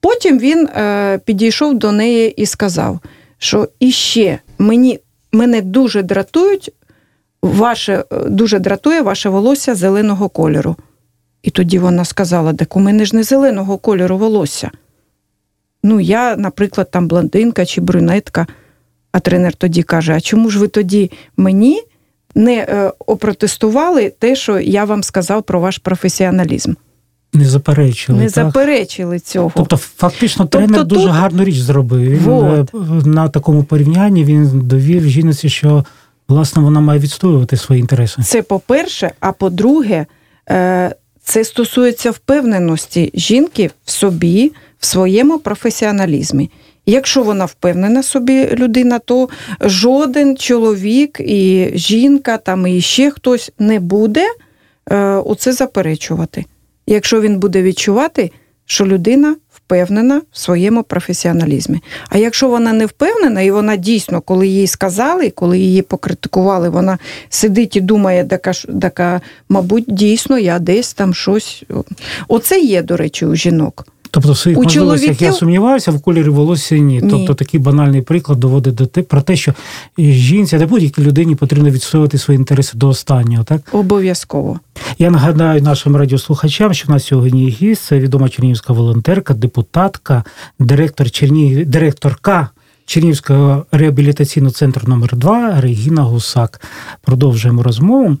Потім 0.00 0.38
він 0.38 0.66
е, 0.66 1.20
підійшов 1.24 1.74
до 1.74 1.92
неї 1.92 2.30
і 2.30 2.46
сказав, 2.46 3.00
що 3.38 3.68
іще 3.80 4.38
мені, 4.58 4.98
мене 5.32 5.60
дуже 5.60 6.02
дратують, 6.02 6.72
ваше, 7.42 8.04
е, 8.12 8.16
дуже 8.28 8.58
дратує 8.58 9.02
ваше 9.02 9.28
волосся 9.28 9.74
зеленого 9.74 10.28
кольору. 10.28 10.76
І 11.42 11.50
тоді 11.50 11.78
вона 11.78 12.04
сказала: 12.04 12.54
так 12.54 12.76
у 12.76 12.80
мене 12.80 13.04
ж 13.04 13.16
не 13.16 13.22
зеленого 13.22 13.78
кольору 13.78 14.18
волосся. 14.18 14.70
Ну, 15.82 16.00
я, 16.00 16.36
наприклад, 16.36 16.90
там 16.90 17.08
блондинка 17.08 17.66
чи 17.66 17.80
брюнетка. 17.80 18.46
А 19.12 19.20
тренер 19.20 19.54
тоді 19.54 19.82
каже: 19.82 20.12
А 20.12 20.20
чому 20.20 20.50
ж 20.50 20.58
ви 20.58 20.68
тоді 20.68 21.10
мені 21.36 21.82
не 22.34 22.54
е, 22.54 22.92
опротестували 23.06 24.12
те, 24.18 24.36
що 24.36 24.60
я 24.60 24.84
вам 24.84 25.02
сказав 25.02 25.42
про 25.42 25.60
ваш 25.60 25.78
професіоналізм. 25.78 26.74
Не 27.32 27.44
заперечили. 27.44 28.18
Не 28.18 28.24
так? 28.24 28.32
заперечили 28.34 29.18
цього. 29.18 29.52
Тобто, 29.56 29.76
фактично, 29.76 30.44
тобто, 30.44 30.58
тренер 30.66 30.84
дуже 30.86 31.06
тут... 31.06 31.12
гарну 31.12 31.44
річ 31.44 31.58
зробив. 31.58 32.10
Він 32.10 32.18
вот. 32.18 32.74
Е, 32.74 33.08
на 33.08 33.28
такому 33.28 33.64
порівнянні 33.64 34.24
він 34.24 34.60
довів 34.60 35.08
жінці, 35.08 35.48
що 35.48 35.84
власне 36.28 36.62
вона 36.62 36.80
має 36.80 37.00
відстоювати 37.00 37.56
свої 37.56 37.80
інтереси. 37.80 38.22
Це 38.22 38.42
по-перше, 38.42 39.10
а 39.20 39.32
по-друге, 39.32 40.06
е, 40.50 40.94
це 41.22 41.44
стосується 41.44 42.10
впевненості 42.10 43.10
жінки 43.14 43.70
в 43.84 43.90
собі, 43.90 44.52
в 44.78 44.86
своєму 44.86 45.38
професіоналізмі. 45.38 46.50
Якщо 46.86 47.22
вона 47.22 47.44
впевнена 47.44 48.02
собі 48.02 48.48
людина, 48.52 48.98
то 48.98 49.28
жоден 49.60 50.36
чоловік 50.36 51.20
і 51.20 51.70
жінка, 51.74 52.36
там 52.36 52.66
і 52.66 52.80
ще 52.80 53.10
хтось 53.10 53.52
не 53.58 53.80
буде 53.80 54.26
е, 54.90 54.96
оце 55.04 55.52
заперечувати. 55.52 56.44
якщо 56.86 57.20
він 57.20 57.38
буде 57.38 57.62
відчувати, 57.62 58.30
що 58.66 58.86
людина 58.86 59.36
впевнена 59.70 60.22
в 60.32 60.38
своєму 60.38 60.82
професіоналізмі. 60.82 61.80
А 62.08 62.18
якщо 62.18 62.48
вона 62.48 62.72
не 62.72 62.86
впевнена, 62.86 63.42
і 63.42 63.50
вона 63.50 63.76
дійсно, 63.76 64.20
коли 64.20 64.48
їй 64.48 64.66
сказали, 64.66 65.30
коли 65.30 65.58
її 65.58 65.82
покритикували, 65.82 66.68
вона 66.68 66.98
сидить 67.28 67.76
і 67.76 67.80
думає, 67.80 68.24
така, 68.24 68.52
така, 68.82 69.20
мабуть, 69.48 69.84
дійсно, 69.88 70.38
я 70.38 70.58
десь 70.58 70.94
там 70.94 71.14
щось. 71.14 71.64
Оце 72.28 72.60
є, 72.60 72.82
до 72.82 72.96
речі, 72.96 73.26
у 73.26 73.34
жінок. 73.34 73.86
Тобто 74.10 74.32
в 74.32 74.38
своїх 74.38 74.58
у 74.58 74.62
можливостях 74.62 75.00
чоловіків... 75.06 75.26
я 75.26 75.32
сумніваюся, 75.32 75.90
в 75.90 76.00
кольорі 76.00 76.28
волосся 76.28 76.78
ні. 76.78 77.00
ні. 77.02 77.10
Тобто 77.10 77.34
такий 77.34 77.60
банальний 77.60 78.02
приклад 78.02 78.40
доводить 78.40 78.74
до 78.74 78.86
те 78.86 79.02
про 79.02 79.22
те, 79.22 79.36
що 79.36 79.54
жінці, 79.98 80.58
та 80.58 80.66
будь-якій 80.66 81.02
людині 81.02 81.34
потрібно 81.34 81.70
відстоювати 81.70 82.18
свої 82.18 82.38
інтереси 82.38 82.72
до 82.74 82.88
останнього. 82.88 83.44
Так 83.44 83.60
обов'язково. 83.72 84.60
Я 84.98 85.10
нагадаю 85.10 85.62
нашим 85.62 85.96
радіослухачам, 85.96 86.74
що 86.74 86.88
в 86.88 86.90
нас 86.90 87.04
сьогодні 87.04 87.48
гість 87.48 87.82
це 87.82 87.98
відома 87.98 88.28
чернігівська 88.28 88.72
волонтерка, 88.72 89.34
депутатка, 89.34 90.24
директор 90.58 91.10
Чернігів, 91.10 91.66
директорка 91.66 92.48
Чернівського 92.90 93.66
реабілітаційного 93.72 94.52
центру 94.52 94.88
номер 94.88 95.16
2 95.16 95.60
Регіна 95.60 96.02
Гусак. 96.02 96.60
Продовжуємо 97.02 97.62
розмову. 97.62 98.16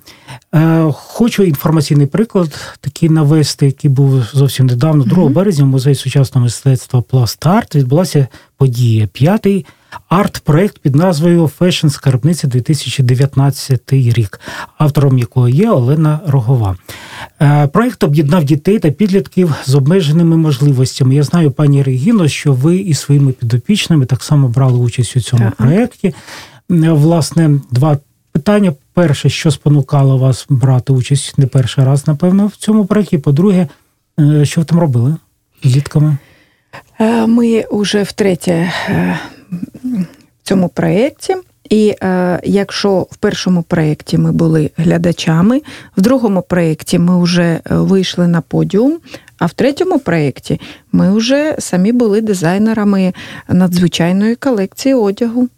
Е, 0.54 0.86
хочу 0.92 1.42
інформаційний 1.42 2.06
приклад 2.06 2.76
такий 2.80 3.08
навести, 3.08 3.66
який 3.66 3.90
був 3.90 4.22
зовсім 4.32 4.66
недавно, 4.66 5.04
2 5.04 5.22
mm-hmm. 5.22 5.32
березня, 5.32 5.64
в 5.64 5.66
музеї 5.66 5.94
сучасного 5.96 6.44
мистецтва 6.44 7.02
Пластарт 7.02 7.74
відбулася 7.76 8.26
подія 8.56 9.06
п'ятий 9.06 9.66
арт-проект 10.08 10.78
під 10.78 10.96
назвою 10.96 11.48
Fashion 11.48 11.88
Скарбниця 11.88 12.48
2019 12.48 13.92
рік, 13.92 14.40
автором 14.78 15.18
якого 15.18 15.48
є 15.48 15.70
Олена 15.70 16.20
Рогова. 16.26 16.76
Е, 17.42 17.66
проект 17.66 18.04
об'єднав 18.04 18.44
дітей 18.44 18.78
та 18.78 18.90
підлітків 18.90 19.54
з 19.64 19.74
обмеженими 19.74 20.36
можливостями. 20.36 21.14
Я 21.14 21.22
знаю, 21.22 21.50
пані 21.50 21.82
Регіно, 21.82 22.28
що 22.28 22.52
ви 22.52 22.76
і 22.76 22.94
своїми 22.94 23.32
підопічними 23.32 24.06
так 24.06 24.22
само 24.22 24.48
брали 24.48 24.78
участь 24.78 25.16
у 25.16 25.20
цьому 25.20 25.52
проєкті. 25.58 26.08
Е, 26.08 26.14
власне, 26.90 27.60
два 27.70 27.98
питання. 28.32 28.72
Перше, 28.94 29.28
що 29.28 29.50
спонукало 29.50 30.18
вас 30.18 30.46
брати 30.48 30.92
участь 30.92 31.38
не 31.38 31.46
перший 31.46 31.84
раз, 31.84 32.06
напевно, 32.06 32.46
в 32.46 32.56
цьому 32.56 32.86
проєкті. 32.86 33.18
По-друге, 33.18 33.68
е, 34.20 34.44
що 34.44 34.60
ви 34.60 34.64
там 34.64 34.78
робили 34.78 35.16
з 35.64 35.72
дітками? 35.72 36.16
Ми 37.26 37.64
вже 37.70 38.02
втретє 38.02 38.72
в 39.50 40.48
цьому 40.48 40.68
проєкті. 40.68 41.36
І 41.70 41.94
е, 42.02 42.40
якщо 42.44 43.06
в 43.10 43.16
першому 43.16 43.62
проєкті 43.62 44.18
ми 44.18 44.32
були 44.32 44.70
глядачами, 44.76 45.62
в 45.96 46.00
другому 46.00 46.42
проєкті 46.42 46.98
ми 46.98 47.22
вже 47.22 47.42
е, 47.42 47.60
вийшли 47.68 48.28
на 48.28 48.40
подіум, 48.40 48.98
а 49.38 49.46
в 49.46 49.52
третьому 49.52 49.98
проєкті 49.98 50.60
ми 50.92 51.16
вже 51.16 51.56
самі 51.58 51.92
були 51.92 52.20
дизайнерами 52.20 53.12
надзвичайної 53.48 54.34
колекції 54.34 54.94
одягу. 54.94 55.48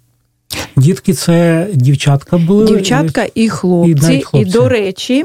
Дітки, 0.76 1.12
це 1.12 1.66
дівчатка 1.74 2.38
були? 2.38 2.66
Дівчатка 2.66 3.26
і 3.34 3.48
хлопці. 3.48 4.14
І, 4.14 4.22
хлопці. 4.22 4.48
і 4.48 4.52
до 4.52 4.68
речі, 4.68 5.24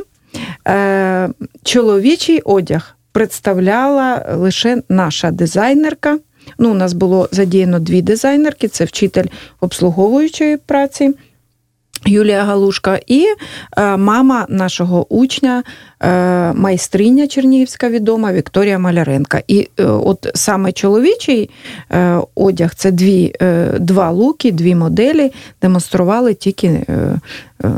е, 0.68 1.30
чоловічий 1.64 2.42
одяг 2.42 2.96
представляла 3.12 4.26
лише 4.38 4.82
наша 4.90 5.32
дизайнерка. 5.32 6.20
Ну, 6.60 6.72
У 6.72 6.74
нас 6.74 6.94
було 6.94 7.30
задіяно 7.32 7.80
дві 7.80 8.02
дизайнерки: 8.02 8.68
це 8.68 8.86
вчитель 8.86 9.26
обслуговуючої 9.60 10.58
праці. 10.58 11.14
Юлія 12.06 12.44
Галушка 12.44 13.00
і 13.08 13.26
е, 13.78 13.98
мама 13.98 14.46
нашого 14.50 15.16
учня, 15.16 15.64
е, 16.02 16.54
майстриня 16.54 17.28
Чернігівська 17.28 17.90
відома 17.90 18.34
Вікторія 18.34 18.80
Маляренка. 18.80 19.42
І 19.48 19.70
е, 19.80 19.84
от 19.86 20.32
саме 20.36 20.72
чоловічий 20.72 21.50
одяг 22.36 22.76
це 22.76 22.92
дві, 22.92 23.34
два 23.80 24.12
луки, 24.12 24.52
дві 24.52 24.76
моделі 24.76 25.32
демонстрували 25.62 26.34
тільки 26.34 26.86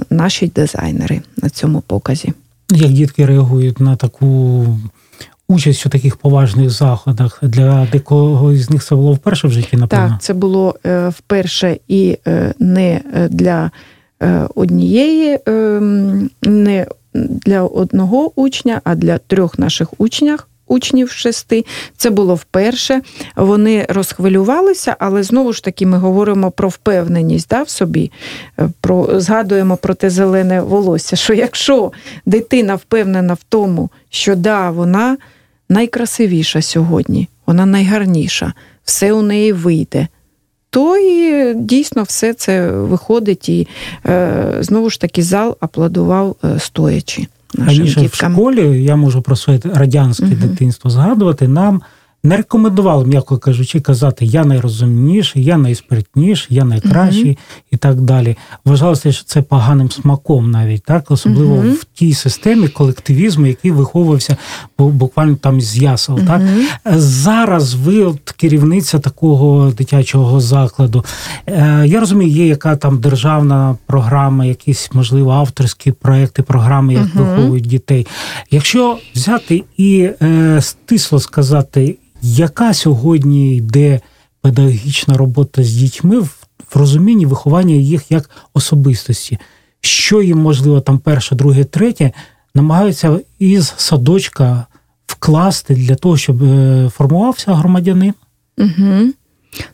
наші 0.09 0.47
дизайнери 0.47 1.21
на 1.37 1.49
цьому 1.49 1.81
показі. 1.81 2.33
Як 2.71 2.91
дітки 2.91 3.25
реагують 3.25 3.79
на 3.79 3.95
таку 3.95 4.65
участь 5.49 5.85
у 5.85 5.89
таких 5.89 6.17
поважних 6.17 6.69
заходах 6.69 7.39
для 7.41 7.87
декого 7.91 8.55
з 8.55 8.69
них 8.69 8.83
це 8.83 8.95
було 8.95 9.13
вперше 9.13 9.47
в 9.47 9.51
житті, 9.51 9.77
напевно? 9.77 10.09
Так, 10.09 10.21
це 10.21 10.33
було 10.33 10.75
е, 10.85 11.09
вперше 11.09 11.77
і 11.87 12.17
е, 12.27 12.53
не 12.59 13.01
е, 13.13 13.27
для 13.29 13.71
однієї, 14.55 15.39
не 16.41 16.87
для 17.13 17.63
одного 17.63 18.41
учня, 18.41 18.81
а 18.83 18.95
для 18.95 19.17
трьох 19.17 19.59
наших 19.59 19.89
учнях. 19.97 20.47
Учнів 20.67 21.11
шести, 21.11 21.65
це 21.97 22.09
було 22.09 22.35
вперше. 22.35 23.01
Вони 23.35 23.85
розхвилювалися, 23.89 24.95
але 24.99 25.23
знову 25.23 25.53
ж 25.53 25.63
таки 25.63 25.85
ми 25.85 25.97
говоримо 25.97 26.51
про 26.51 26.69
впевненість 26.69 27.49
да, 27.49 27.63
в 27.63 27.69
собі, 27.69 28.11
про 28.81 29.19
згадуємо 29.19 29.77
про 29.77 29.93
те 29.93 30.09
зелене 30.09 30.61
волосся. 30.61 31.15
Що 31.15 31.33
якщо 31.33 31.91
дитина 32.25 32.75
впевнена 32.75 33.33
в 33.33 33.43
тому, 33.49 33.89
що 34.09 34.35
да, 34.35 34.71
вона 34.71 35.17
найкрасивіша 35.69 36.61
сьогодні, 36.61 37.27
вона 37.45 37.65
найгарніша, 37.65 38.53
все 38.83 39.13
у 39.13 39.21
неї 39.21 39.53
вийде. 39.53 40.07
То 40.69 40.97
і 40.97 41.53
дійсно 41.55 42.03
все 42.03 42.33
це 42.33 42.71
виходить, 42.71 43.49
і 43.49 43.67
е, 44.05 44.57
знову 44.59 44.89
ж 44.89 45.01
таки 45.01 45.23
зал 45.23 45.57
аплодував 45.59 46.35
е, 46.43 46.59
стоячи. 46.59 47.27
нашим 47.53 47.77
Раніше 47.77 48.01
діткам. 48.01 48.31
в 48.31 48.35
школі 48.35 48.83
я 48.83 48.95
можу 48.95 49.21
про 49.21 49.35
своє 49.35 49.59
радянське 49.63 50.25
угу. 50.25 50.35
дитинство 50.35 50.89
згадувати. 50.89 51.47
Нам 51.47 51.81
не 52.23 52.37
рекомендували, 52.37 53.05
м'яко 53.05 53.37
кажучи, 53.37 53.79
казати 53.79 54.25
я 54.25 54.45
найрозумніший, 54.45 55.43
я 55.43 55.57
найспритніший, 55.57 56.57
я 56.57 56.63
найкращий 56.65 57.31
mm-hmm. 57.31 57.63
і 57.71 57.77
так 57.77 58.01
далі. 58.01 58.37
Вважалося, 58.65 59.11
що 59.11 59.25
це 59.25 59.41
поганим 59.41 59.91
смаком, 59.91 60.51
навіть 60.51 60.83
так, 60.83 61.11
особливо 61.11 61.55
mm-hmm. 61.55 61.71
в 61.71 61.83
тій 61.83 62.13
системі 62.13 62.67
колективізму, 62.67 63.45
який 63.45 63.71
виховувався 63.71 64.37
буквально 64.77 65.35
там 65.35 65.61
з 65.61 65.77
ясел. 65.77 66.15
Mm-hmm. 66.15 66.27
Так 66.85 66.99
зараз 66.99 67.73
ви 67.73 68.03
от 68.03 68.31
керівниця 68.31 68.99
такого 68.99 69.71
дитячого 69.71 70.39
закладу. 70.39 71.05
Е, 71.47 71.83
я 71.87 71.99
розумію, 71.99 72.31
є 72.31 72.47
яка 72.47 72.75
там 72.75 72.99
державна 72.99 73.77
програма, 73.85 74.45
якісь 74.45 74.89
можливо 74.93 75.31
авторські 75.31 75.91
проекти, 75.91 76.43
програми, 76.43 76.93
як 76.93 77.15
виховують 77.15 77.65
дітей. 77.65 78.07
Якщо 78.51 78.97
взяти 79.15 79.63
і 79.77 80.09
е, 80.21 80.61
стисло 80.61 81.19
сказати 81.19 81.97
яка 82.21 82.73
сьогодні 82.73 83.55
йде 83.55 84.01
педагогічна 84.41 85.17
робота 85.17 85.63
з 85.63 85.73
дітьми 85.73 86.19
в 86.19 86.47
розумінні 86.73 87.25
виховання 87.25 87.75
їх 87.75 88.11
як 88.11 88.29
особистості? 88.53 89.37
Що 89.81 90.21
їм 90.21 90.39
можливо 90.39 90.81
там 90.81 90.99
перше, 90.99 91.35
друге, 91.35 91.63
третє, 91.63 92.11
намагаються 92.55 93.19
із 93.39 93.73
садочка 93.77 94.65
вкласти 95.07 95.75
для 95.75 95.95
того, 95.95 96.17
щоб 96.17 96.43
е, 96.43 96.89
формувався 96.93 97.53
громадянин? 97.53 98.13
Угу. 98.57 99.13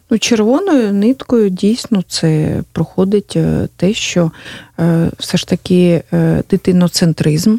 Ну, 0.10 0.18
Червоною 0.20 0.94
ниткою 0.94 1.50
дійсно 1.50 2.04
це 2.08 2.62
проходить 2.72 3.34
е, 3.36 3.68
те, 3.76 3.94
що 3.94 4.32
е, 4.80 5.12
все 5.20 5.38
ж 5.38 5.48
таки 5.48 6.04
дитиноцентризм, 6.50 7.58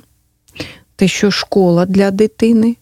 те, 0.96 1.08
що 1.08 1.30
школа 1.30 1.86
для 1.86 2.10
дитини, 2.10 2.76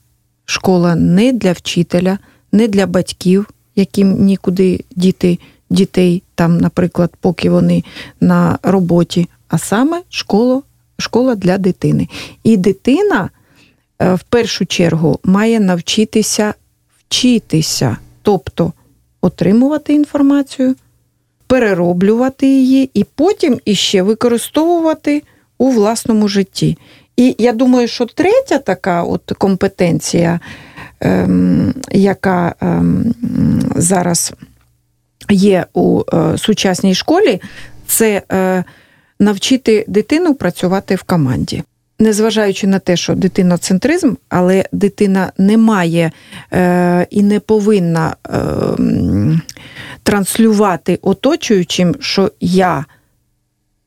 школа 0.44 0.94
не 0.94 1.33
для 1.33 1.52
вчителя, 1.52 2.18
не 2.52 2.68
для 2.68 2.87
батьків, 2.87 3.50
яким 3.76 4.24
нікуди 4.24 4.85
діти 4.96 5.38
дітей, 5.70 6.22
там, 6.35 6.59
наприклад, 6.59 7.12
поки 7.20 7.50
вони 7.50 7.85
на 8.20 8.59
роботі, 8.62 9.28
а 9.48 9.59
саме 9.59 10.02
школа, 10.09 10.62
школа 10.98 11.35
для 11.35 11.59
дитини. 11.59 12.09
І 12.44 12.57
дитина 12.57 13.30
е, 13.98 14.14
в 14.14 14.22
першу 14.22 14.66
чергу 14.66 15.18
має 15.24 15.61
навчитися 15.61 16.54
вчитися, 16.98 17.96
тобто 18.22 18.72
отримувати 19.20 19.94
інформацію, 19.94 20.74
перероблювати 21.46 22.46
її 22.46 22.90
і 22.94 23.04
потім 23.04 23.61
іще 23.64 24.02
використовувати 24.02 25.22
у 25.59 25.70
власному 25.70 26.28
житті. 26.28 26.78
І 27.16 27.37
я 27.38 27.53
думаю, 27.53 27.88
що 27.88 28.07
третя 28.07 28.59
така 28.59 29.03
от 29.03 29.33
компетенція, 29.38 30.40
ем, 31.00 31.74
яка 31.92 32.55
ем, 32.61 33.14
зараз 33.77 34.33
є 35.31 35.66
у 35.74 36.03
е, 36.12 36.38
сучасній 36.38 36.94
школі, 36.94 37.40
це 37.87 38.22
е, 38.33 38.64
навчити 39.20 39.85
дитину 39.88 40.35
працювати 40.35 40.94
в 40.94 41.03
команді. 41.03 41.62
Незважаючи 41.98 42.66
на 42.66 42.79
те, 42.79 42.96
що 42.96 43.14
дитиноцентризм, 43.14 44.14
але 44.29 44.64
дитина 44.72 45.33
не 45.38 45.57
має 45.57 46.12
е, 46.53 47.07
і 47.11 47.22
не 47.22 47.40
повинна 47.40 48.16
е, 48.27 48.38
транслювати 50.03 50.98
оточуючим, 51.03 51.96
що 52.00 52.31
я 52.40 52.85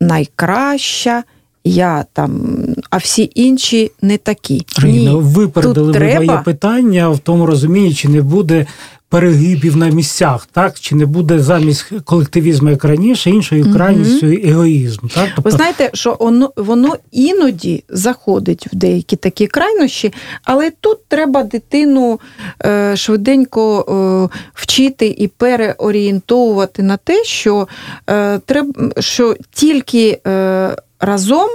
найкраща 0.01 1.23
я 1.67 2.05
там, 2.13 2.57
а 2.89 2.97
всі 2.97 3.31
інші 3.35 3.91
не 4.01 4.17
такі. 4.17 4.65
Ні, 4.83 5.09
випередили 5.13 5.87
ви 5.87 5.93
треба... 5.93 6.25
моє 6.25 6.41
питання 6.45 7.09
в 7.09 7.19
тому 7.19 7.45
розумінні, 7.45 7.93
чи 7.93 8.09
не 8.09 8.21
буде 8.21 8.65
перегибів 9.09 9.77
на 9.77 9.89
місцях, 9.89 10.47
так 10.51 10.79
чи 10.79 10.95
не 10.95 11.05
буде 11.05 11.39
замість 11.39 11.91
колективізму 12.05 12.69
як 12.69 12.83
раніше 12.83 13.29
іншою 13.29 13.73
крайністю 13.73 14.27
угу. 14.27 14.35
егоїзм. 14.43 15.07
Так 15.07 15.29
тобто... 15.35 15.41
ви 15.41 15.51
знаєте, 15.51 15.89
що 15.93 16.17
воно 16.19 16.51
воно 16.55 16.95
іноді 17.11 17.83
заходить 17.89 18.67
в 18.73 18.75
деякі 18.75 19.15
такі 19.15 19.47
крайнощі, 19.47 20.13
але 20.43 20.71
тут 20.81 21.05
треба 21.07 21.43
дитину 21.43 22.19
е, 22.65 22.95
швиденько 22.95 23.85
е, 24.33 24.37
вчити 24.53 25.07
і 25.17 25.27
переорієнтовувати 25.27 26.83
на 26.83 26.97
те, 26.97 27.23
що 27.23 27.67
е, 28.09 28.39
треба 28.39 28.91
що 28.99 29.35
тільки 29.51 30.19
е, 30.27 30.75
разом 30.99 31.49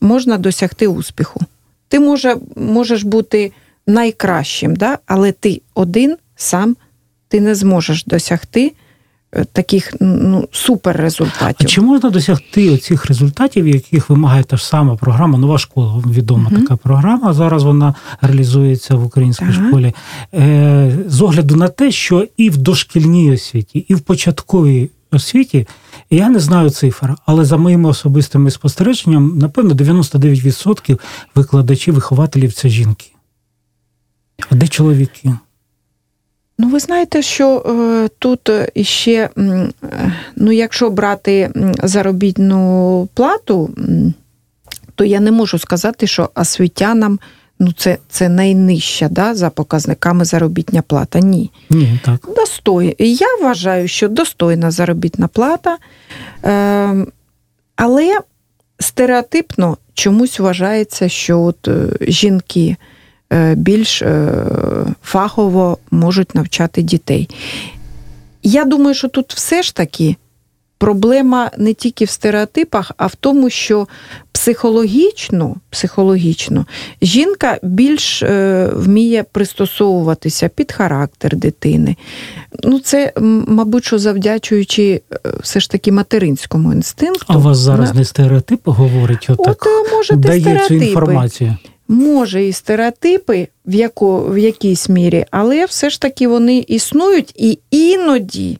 можна 0.00 0.38
досягти 0.38 0.86
успіху. 0.86 1.40
Ти 1.88 2.00
може, 2.00 2.36
можеш 2.56 3.02
бути 3.02 3.52
найкращим, 3.86 4.76
да? 4.76 4.98
але 5.06 5.32
ти 5.32 5.62
один 5.74 6.16
сам 6.36 6.76
ти 7.28 7.40
не 7.40 7.54
зможеш 7.54 8.04
досягти 8.04 8.72
е, 9.32 9.44
таких 9.44 9.94
ну, 10.00 10.48
супер 10.52 10.96
результатів. 10.96 11.56
А 11.60 11.64
чи 11.64 11.80
можна 11.80 12.10
досягти 12.10 12.70
оцих 12.70 13.06
результатів, 13.06 13.68
яких 13.68 14.10
вимагає 14.10 14.44
та 14.44 14.56
ж 14.56 14.66
сама 14.66 14.96
програма, 14.96 15.38
нова 15.38 15.58
школа, 15.58 16.02
відома 16.06 16.50
угу. 16.52 16.60
така 16.60 16.76
програма. 16.76 17.32
Зараз 17.32 17.62
вона 17.62 17.94
реалізується 18.20 18.94
в 18.94 19.04
українській 19.04 19.44
ага. 19.44 19.68
школі. 19.68 19.94
Е, 20.34 20.98
З 21.06 21.22
огляду 21.22 21.56
на 21.56 21.68
те, 21.68 21.90
що 21.90 22.26
і 22.36 22.50
в 22.50 22.56
дошкільній 22.56 23.32
освіті, 23.32 23.78
і 23.78 23.94
в 23.94 24.00
початковій 24.00 24.90
освіті. 25.14 25.66
Я 26.10 26.28
не 26.28 26.40
знаю 26.40 26.70
цифр, 26.70 27.14
але 27.26 27.44
за 27.44 27.56
моїми 27.56 27.88
особистими 27.88 28.50
спостереженнями, 28.50 29.34
напевно, 29.34 29.74
99% 29.74 31.00
викладачів, 31.34 31.94
вихователів 31.94 32.52
це 32.52 32.68
жінки. 32.68 33.06
А 34.50 34.54
де 34.54 34.68
чоловіки? 34.68 35.32
Ну, 36.58 36.68
ви 36.68 36.80
знаєте, 36.80 37.22
що 37.22 37.58
е, 37.58 38.08
тут 38.18 38.50
іще, 38.74 39.30
е, 39.38 39.72
ну, 40.36 40.52
якщо 40.52 40.90
брати 40.90 41.50
заробітну 41.82 43.08
плату, 43.14 43.70
то 44.94 45.04
я 45.04 45.20
не 45.20 45.32
можу 45.32 45.58
сказати, 45.58 46.06
що 46.06 46.30
освітянам 46.34 47.18
ну, 47.58 47.72
це 47.76 47.98
це 48.08 48.28
найнижча 48.28 49.08
да, 49.08 49.34
за 49.34 49.50
показниками 49.50 50.24
заробітня 50.24 50.82
плата. 50.82 51.18
Ні. 51.18 51.50
Ні, 51.70 52.00
так. 52.04 52.28
Достой. 52.36 52.96
Я 52.98 53.26
вважаю, 53.42 53.88
що 53.88 54.08
достойна 54.08 54.70
заробітна 54.70 55.28
плата, 55.28 55.78
е, 56.44 57.06
але 57.76 58.18
стереотипно 58.78 59.76
чомусь 59.94 60.40
вважається, 60.40 61.08
що 61.08 61.40
от 61.40 61.68
е, 61.68 61.88
жінки. 62.00 62.76
Е, 63.32 63.54
більш 63.54 64.02
е, 64.02 64.32
фахово 65.02 65.78
можуть 65.90 66.34
навчати 66.34 66.82
дітей. 66.82 67.28
Я 68.42 68.64
думаю, 68.64 68.94
що 68.94 69.08
тут 69.08 69.34
все 69.34 69.62
ж 69.62 69.74
таки 69.74 70.16
проблема 70.78 71.50
не 71.58 71.74
тільки 71.74 72.04
в 72.04 72.10
стереотипах, 72.10 72.92
а 72.96 73.06
в 73.06 73.14
тому, 73.14 73.50
що 73.50 73.88
психологічно 74.32 75.56
психологічно 75.70 76.66
жінка 77.02 77.58
більш 77.62 78.22
е, 78.22 78.70
вміє 78.74 79.24
пристосовуватися 79.32 80.48
під 80.48 80.72
характер 80.72 81.36
дитини. 81.36 81.96
Ну, 82.62 82.80
Це, 82.80 83.12
мабуть, 83.46 83.84
що 83.84 83.98
завдячуючи 83.98 85.02
все 85.40 85.60
ж 85.60 85.70
таки 85.70 85.92
материнському 85.92 86.72
інстинкту. 86.72 87.24
А 87.28 87.36
у 87.36 87.40
вас 87.40 87.58
зараз 87.58 87.94
не 87.94 88.04
стереотип 88.04 88.60
говорить, 88.64 89.26
отак 89.30 89.66
От, 89.66 89.92
може, 89.92 90.16
дає 90.16 90.40
стереотипи. 90.40 90.68
цю 90.68 90.84
інформацію? 90.84 91.56
може 91.88 92.44
і 92.44 92.52
стереотипи 92.52 93.48
в 93.66 93.74
яко, 93.74 94.26
в 94.28 94.38
якійсь 94.38 94.88
мірі, 94.88 95.24
але 95.30 95.64
все 95.64 95.90
ж 95.90 96.00
таки 96.00 96.28
вони 96.28 96.64
існують 96.68 97.32
і 97.36 97.58
іноді. 97.70 98.58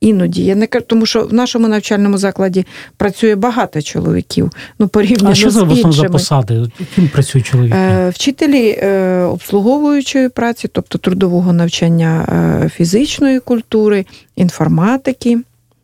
Іноді 0.00 0.44
я 0.44 0.54
не 0.54 0.66
кажу, 0.66 0.84
тому 0.88 1.06
що 1.06 1.26
в 1.26 1.32
нашому 1.32 1.68
навчальному 1.68 2.18
закладі 2.18 2.66
працює 2.96 3.34
багато 3.34 3.82
чоловіків. 3.82 4.50
Ну 4.78 4.88
порівняно 4.88 5.30
а 5.30 5.34
що 5.34 5.50
за 5.50 5.60
іншими. 5.60 5.92
за 5.92 6.04
посади? 6.04 6.70
Ким 6.94 7.08
працюють 7.08 7.46
чоловіки? 7.46 7.76
Е, 7.76 8.10
вчителі 8.10 8.78
е, 8.82 9.22
обслуговуючої 9.22 10.28
праці, 10.28 10.68
тобто 10.72 10.98
трудового 10.98 11.52
навчання 11.52 12.26
е, 12.64 12.68
фізичної 12.68 13.40
культури, 13.40 14.06
інформатики. 14.36 15.38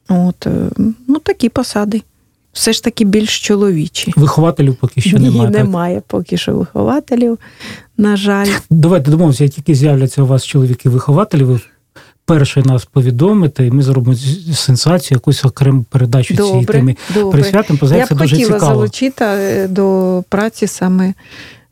От 0.08 0.46
ну 1.08 1.18
такі 1.18 1.48
посади 1.48 2.02
все 2.54 2.72
ж 2.72 2.84
таки 2.84 3.04
більш 3.04 3.40
чоловічі. 3.40 4.12
Вихователів 4.16 4.76
поки 4.76 5.00
що 5.00 5.18
Ні, 5.18 5.30
немає. 5.30 5.50
Немає 5.50 5.94
так? 5.94 6.04
поки 6.06 6.36
що 6.36 6.54
вихователів, 6.54 7.38
на 7.96 8.16
жаль. 8.16 8.46
Давайте 8.70 9.10
домовимося, 9.10 9.44
як 9.44 9.52
тільки 9.52 9.74
з'являться 9.74 10.22
у 10.22 10.26
вас 10.26 10.46
чоловіки-вихователі, 10.46 11.42
ви 11.42 11.60
перше 12.24 12.62
нас 12.62 12.84
повідомите, 12.84 13.66
і 13.66 13.70
ми 13.70 13.82
зробимо 13.82 14.16
сенсацію, 14.54 15.16
якусь 15.16 15.44
окрему 15.44 15.84
передачу 15.90 16.36
цієї 16.36 16.64
теми 16.64 16.96
присвятимо. 17.32 17.78
Я 17.82 18.06
б 18.06 18.08
дуже 18.08 18.36
хотіла 18.36 18.36
цікаво. 18.36 18.74
залучити 18.74 19.24
е, 19.24 19.68
до 19.68 20.24
праці 20.28 20.66
саме 20.66 21.14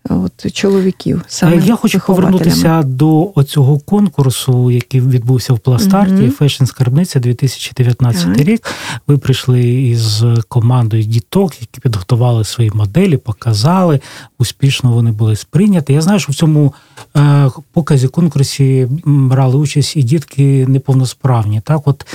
от, 0.08 0.52
чоловіків. 0.52 1.22
Саме 1.28 1.56
Я 1.56 1.76
хочу 1.76 2.00
повернутися 2.06 2.82
до 2.82 3.32
цього 3.46 3.78
конкурсу, 3.78 4.70
який 4.70 5.00
відбувся 5.00 5.52
в 5.52 5.58
Пластарті 5.58 6.30
Fashion 6.30 6.64
Скарбниця 6.64 7.20
2019 7.20 8.26
mm 8.28 8.44
рік. 8.44 8.66
Ви 9.06 9.18
прийшли 9.18 9.62
із 9.62 10.24
командою 10.48 11.02
діток, 11.02 11.60
які 11.60 11.80
підготували 11.80 12.44
свої 12.44 12.70
моделі, 12.74 13.16
показали. 13.16 14.00
Успішно 14.38 14.92
вони 14.92 15.12
були 15.12 15.36
сприйняті. 15.36 15.92
Я 15.92 16.00
знаю, 16.00 16.20
що 16.20 16.32
в 16.32 16.34
цьому 16.34 16.74
е, 17.16 17.50
показі 17.72 18.08
конкурсі 18.08 18.88
брали 19.04 19.56
участь 19.56 19.96
і 19.96 20.02
дітки 20.02 20.66
неповносправні. 20.66 21.60
Так, 21.60 21.88
от 21.88 22.06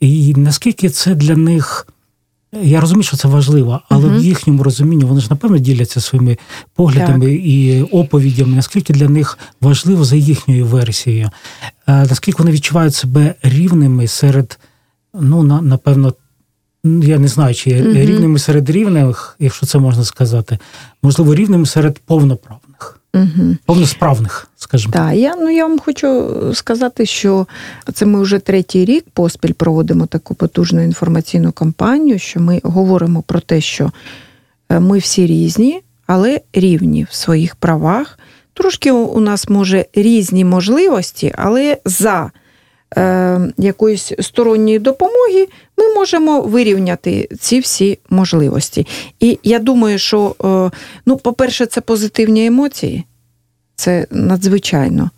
і 0.00 0.34
наскільки 0.36 0.88
це 0.88 1.14
для 1.14 1.36
них. 1.36 1.86
Я 2.62 2.80
розумію, 2.80 3.02
що 3.02 3.16
це 3.16 3.28
важливо, 3.28 3.80
але 3.88 4.08
uh-huh. 4.08 4.18
в 4.18 4.24
їхньому 4.24 4.62
розумінні 4.62 5.04
вони 5.04 5.20
ж 5.20 5.26
напевно 5.30 5.58
діляться 5.58 6.00
своїми 6.00 6.38
поглядами 6.74 7.26
так. 7.26 7.46
і 7.46 7.82
оповідями, 7.92 8.56
наскільки 8.56 8.92
для 8.92 9.08
них 9.08 9.38
важливо 9.60 10.04
за 10.04 10.16
їхньою 10.16 10.66
версією, 10.66 11.30
е, 11.86 12.06
наскільки 12.10 12.38
вони 12.38 12.50
відчувають 12.50 12.94
себе 12.94 13.34
рівними 13.42 14.08
серед, 14.08 14.58
ну 15.20 15.42
напевно, 15.42 16.14
я 16.84 17.18
не 17.18 17.28
знаю, 17.28 17.54
чи 17.54 17.70
uh-huh. 17.70 18.06
рівними 18.06 18.38
серед 18.38 18.70
рівних, 18.70 19.36
якщо 19.38 19.66
це 19.66 19.78
можна 19.78 20.04
сказати, 20.04 20.58
можливо, 21.02 21.34
рівними 21.34 21.66
серед 21.66 21.98
повноправних. 21.98 23.00
Угу. 23.14 23.56
Повносправних, 23.66 24.48
скажімо. 24.56 24.92
Так, 24.92 25.14
я 25.14 25.36
ну 25.36 25.50
я 25.50 25.66
вам 25.66 25.78
хочу 25.78 26.32
сказати, 26.54 27.06
що 27.06 27.46
це 27.92 28.06
ми 28.06 28.22
вже 28.22 28.38
третій 28.38 28.84
рік 28.84 29.04
поспіль 29.12 29.52
проводимо 29.52 30.06
таку 30.06 30.34
потужну 30.34 30.82
інформаційну 30.82 31.52
кампанію, 31.52 32.18
що 32.18 32.40
ми 32.40 32.60
говоримо 32.64 33.22
про 33.22 33.40
те, 33.40 33.60
що 33.60 33.92
е, 34.68 34.80
ми 34.80 34.98
всі 34.98 35.26
різні, 35.26 35.80
але 36.06 36.40
рівні 36.52 37.06
в 37.10 37.14
своїх 37.14 37.56
правах. 37.56 38.18
Трошки 38.54 38.92
у 38.92 39.20
нас 39.20 39.48
може 39.48 39.86
різні 39.94 40.44
можливості, 40.44 41.34
але 41.36 41.78
за 41.84 42.30
якоїсь 43.58 44.12
сторонньої 44.20 44.78
допомоги 44.78 45.48
ми 45.76 45.94
можемо 45.94 46.40
вирівняти 46.40 47.28
ці 47.40 47.60
всі 47.60 47.98
можливості. 48.10 48.86
І 49.20 49.38
я 49.42 49.58
думаю, 49.58 49.98
що, 49.98 50.36
е, 50.44 50.78
ну, 51.06 51.16
по-перше, 51.16 51.66
це 51.66 51.80
позитивні 51.80 52.46
емоції, 52.46 53.04
це 53.76 54.06
надзвичайно. 54.10 55.10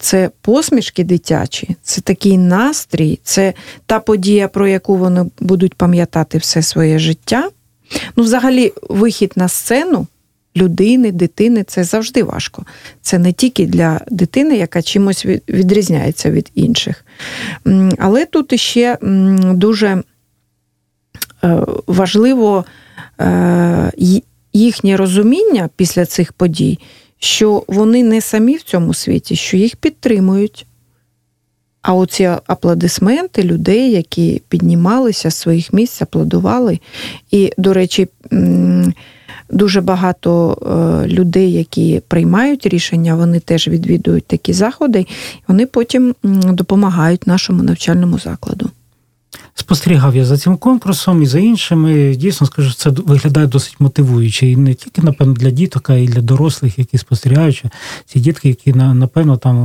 Це 0.00 0.30
посмішки 0.40 1.04
дитячі, 1.04 1.76
це 1.82 2.00
такий 2.00 2.38
настрій, 2.38 3.18
це 3.22 3.52
та 3.86 4.00
подія, 4.00 4.48
про 4.48 4.68
яку 4.68 4.96
вони 4.96 5.24
будуть 5.40 5.74
пам'ятати 5.74 6.38
все 6.38 6.62
своє 6.62 6.98
життя. 6.98 7.50
Ну, 8.16 8.24
взагалі, 8.24 8.72
вихід 8.88 9.32
на 9.36 9.48
сцену 9.48 10.06
людини, 10.56 11.12
дитини 11.12 11.64
це 11.64 11.84
завжди 11.84 12.22
важко. 12.22 12.64
Це 13.02 13.18
не 13.18 13.32
тільки 13.32 13.66
для 13.66 14.00
дитини, 14.10 14.56
яка 14.56 14.82
чимось 14.82 15.26
відрізняється 15.48 16.30
від 16.30 16.50
інших. 16.54 17.04
Але 17.98 18.26
тут 18.26 18.52
іще 18.52 18.98
дуже 19.54 20.02
е, 21.44 21.62
важливо 21.86 22.64
е, 23.20 23.92
їхнє 24.52 24.96
розуміння 24.96 25.68
після 25.76 26.06
цих 26.06 26.32
подій, 26.32 26.78
що 27.18 27.64
вони 27.68 28.02
не 28.02 28.20
самі 28.20 28.56
в 28.56 28.62
цьому 28.62 28.94
світі, 28.94 29.36
що 29.36 29.56
їх 29.56 29.76
підтримують. 29.76 30.66
А 31.82 31.94
оці 31.94 32.24
аплодисменти 32.46 33.42
людей, 33.42 33.90
які 33.90 34.42
піднімалися 34.48 35.30
з 35.30 35.34
своїх 35.34 35.72
місць, 35.72 36.02
аплодували. 36.02 36.78
І, 37.30 37.52
до 37.58 37.72
речі, 37.72 38.08
дуже 39.50 39.80
багато 39.80 40.58
е, 41.04 41.08
людей, 41.08 41.52
які 41.52 42.02
приймають 42.08 42.66
рішення, 42.66 43.14
вони 43.14 43.40
теж 43.40 43.68
відвідують 43.68 44.26
такі 44.26 44.52
заходи, 44.52 45.06
вони 45.48 45.66
потім 45.66 46.14
допомагають 46.52 47.26
нашому 47.26 47.62
навчальному 47.62 48.18
закладу. 48.18 48.70
Спостерігав 49.54 50.16
я 50.16 50.24
за 50.24 50.38
цим 50.38 50.56
конкурсом 50.56 51.22
і 51.22 51.26
за 51.26 51.38
іншими. 51.38 52.14
Дійсно 52.14 52.46
скажу, 52.46 52.72
це 52.72 52.90
виглядає 52.90 53.46
досить 53.46 53.76
мотивуюче. 53.78 54.46
І 54.46 54.56
не 54.56 54.74
тільки, 54.74 55.02
напевно, 55.02 55.34
для 55.34 55.50
діток, 55.50 55.90
а 55.90 55.94
й 55.94 56.08
для 56.08 56.20
дорослих, 56.20 56.78
які 56.78 56.98
спостерігають. 56.98 57.64
Ці 58.06 58.20
дітки, 58.20 58.48
які 58.48 58.72
напевно 58.72 59.36
там 59.36 59.56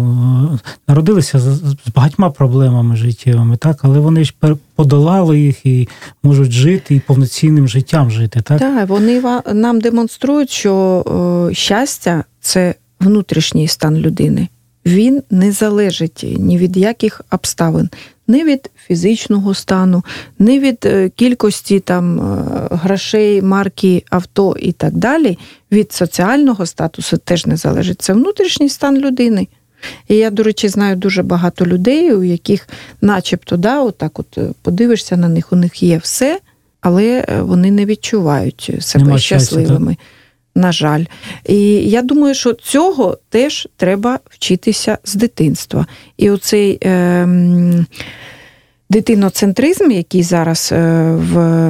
е, 0.54 0.60
народилися 0.88 1.40
з 1.40 1.76
багатьма 1.96 2.30
проблемами 2.30 2.96
життєвими, 2.96 3.58
так, 3.58 3.80
але 3.82 4.00
вони 4.00 4.24
ж 4.24 4.34
подолали 4.76 5.40
їх 5.40 5.66
і 5.66 5.88
можуть 6.24 6.52
жити 6.52 6.96
і 6.96 7.00
повноцінним 7.00 7.68
життям 7.68 8.12
жити. 8.12 8.42
Так, 8.42 8.60
Так, 8.60 8.90
вони 8.90 9.24
нам 9.54 9.82
демонструють, 9.82 10.50
що 10.50 11.50
щастя 11.54 12.24
це 12.42 12.76
внутрішній 13.00 13.68
стан 13.68 13.98
людини. 13.98 14.48
Він 14.86 15.24
не 15.30 15.52
залежить 15.52 16.26
ні 16.38 16.58
від 16.58 16.78
яких 16.78 17.22
обставин, 17.32 17.90
не 18.30 18.44
від 18.44 18.70
фізичного 18.88 19.54
стану, 19.54 20.04
не 20.40 20.60
від 20.60 20.78
е, 20.86 21.10
кількості 21.10 21.80
там 21.80 22.20
е, 22.20 22.44
грошей, 22.72 23.42
марки 23.42 24.04
авто 24.10 24.56
і 24.60 24.72
так 24.72 24.94
далі. 24.94 25.38
Від 25.72 25.92
соціального 25.92 26.66
статусу 26.66 27.18
теж 27.18 27.46
не 27.46 27.58
залежить. 27.58 28.02
Це 28.02 28.14
внутрішній 28.14 28.70
стан 28.70 28.98
людини. 28.98 29.48
І 30.08 30.16
я, 30.16 30.30
до 30.30 30.44
речі, 30.44 30.68
знаю 30.68 30.96
дуже 30.96 31.24
багато 31.24 31.66
людей, 31.66 32.14
у 32.14 32.24
яких, 32.24 32.70
начебто, 33.02 33.58
да, 33.58 33.82
отак 33.82 34.20
от 34.20 34.38
е, 34.38 34.50
подивишся 34.62 35.18
на 35.18 35.28
них, 35.28 35.54
у 35.54 35.56
них 35.56 35.84
є 35.84 35.98
все, 35.98 36.40
але 36.82 37.26
вони 37.42 37.72
не 37.72 37.86
відчувають 37.86 38.72
себе 38.80 39.06
Нема 39.06 39.20
щасливими. 39.20 39.92
Щастя, 39.94 40.19
на 40.60 40.72
жаль. 40.72 41.06
І 41.46 41.60
я 41.90 42.02
думаю, 42.02 42.36
що 42.36 42.54
цього 42.54 43.18
теж 43.30 43.68
треба 43.78 44.20
вчитися 44.30 44.98
з 45.04 45.16
дитинства. 45.16 45.86
І 46.18 46.30
оцей 46.30 46.80
е, 46.84 47.28
дитиноцентризм, 48.90 49.92
який 49.92 50.24
зараз 50.24 50.70
е, 50.72 51.02
в 51.12 51.70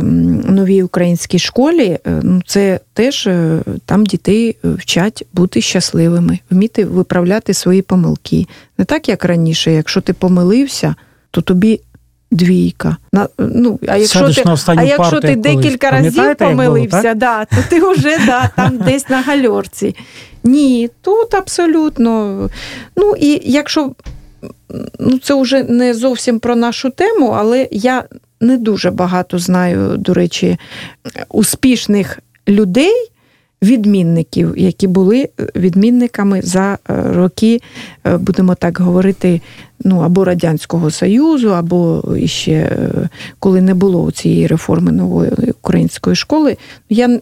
новій 0.52 0.84
українській 0.84 1.40
школі, 1.40 1.84
е, 1.84 2.00
ну 2.24 2.42
це 2.46 2.80
теж 2.94 3.28
е, 3.28 3.60
там 3.86 4.06
дітей 4.06 4.56
вчать 4.64 5.24
бути 5.34 5.62
щасливими, 5.62 6.40
вміти 6.50 6.86
виправляти 6.86 7.54
свої 7.54 7.82
помилки. 7.82 8.46
Не 8.78 8.86
так, 8.86 9.10
як 9.10 9.26
раніше, 9.26 9.72
якщо 9.72 10.02
ти 10.02 10.14
помилився, 10.14 10.96
то 11.32 11.42
тобі 11.42 11.82
двійка. 12.32 12.98
На, 13.14 13.28
ну, 13.38 13.80
А 13.88 13.98
якщо 13.98 14.34
ти 14.34 14.44
а 14.68 14.84
якщо 14.84 15.20
ти 15.20 15.36
декілька 15.36 15.92
разів 15.92 16.36
помилився, 16.38 17.02
було, 17.02 17.16
да, 17.16 17.46
то 17.46 17.58
ти 17.70 17.82
вже 17.82 18.18
да, 18.26 18.50
там 18.56 18.78
десь 18.86 19.10
на 19.10 19.22
гальорці. 19.22 19.96
Ні, 20.44 20.90
тут 21.02 21.34
абсолютно. 21.34 22.50
Ну 22.96 23.16
і 23.20 23.42
якщо 23.44 23.92
ну, 25.00 25.20
це 25.20 25.42
вже 25.42 25.64
не 25.64 25.94
зовсім 25.94 26.40
про 26.40 26.56
нашу 26.56 26.90
тему, 26.90 27.36
але 27.38 27.68
я 27.72 28.04
не 28.42 28.58
дуже 28.58 28.92
багато 28.92 29.40
знаю, 29.40 29.98
до 29.98 30.14
речі, 30.14 30.58
успішних 31.30 32.20
людей 32.48 33.12
відмінників, 33.62 34.54
які 34.58 34.88
були 34.88 35.30
е, 35.40 35.48
відмінниками 35.56 36.42
за 36.42 36.74
е, 36.74 36.78
роки, 37.14 37.62
е, 38.06 38.18
будемо 38.18 38.56
так 38.56 38.80
говорити, 38.80 39.42
ну 39.84 40.00
або 40.00 40.26
Радянського 40.26 40.92
Союзу, 40.92 41.50
або 41.50 42.04
ще 42.26 42.78
коли 43.40 43.62
не 43.62 43.74
було 43.74 44.12
цієї 44.12 44.48
реформи 44.48 44.92
нової 44.92 45.32
української 45.62 46.16
школи. 46.16 46.58
Я 46.90 47.20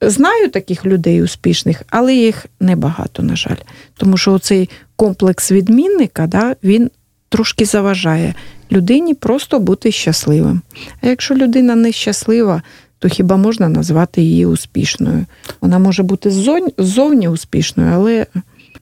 знаю 0.00 0.50
таких 0.50 0.86
людей 0.86 1.22
успішних, 1.22 1.82
але 1.88 2.14
їх 2.14 2.46
небагато, 2.60 3.22
на 3.22 3.36
жаль. 3.36 3.56
Тому 3.96 4.16
що 4.16 4.38
цей 4.38 4.70
комплекс 4.96 5.52
відмінника, 5.52 6.26
да, 6.26 6.56
він 6.64 6.90
трошки 7.28 7.64
заважає 7.64 8.34
людині 8.72 9.14
просто 9.14 9.60
бути 9.60 9.92
щасливим. 9.92 10.60
А 11.00 11.06
якщо 11.06 11.34
людина 11.34 11.74
нещаслива, 11.74 12.62
то 13.00 13.08
хіба 13.08 13.36
можна 13.36 13.68
назвати 13.68 14.22
її 14.22 14.46
успішною? 14.46 15.26
Вона 15.60 15.78
може 15.78 16.02
бути 16.02 16.30
ззовні 16.78 17.28
успішною, 17.28 17.92
але 17.94 18.26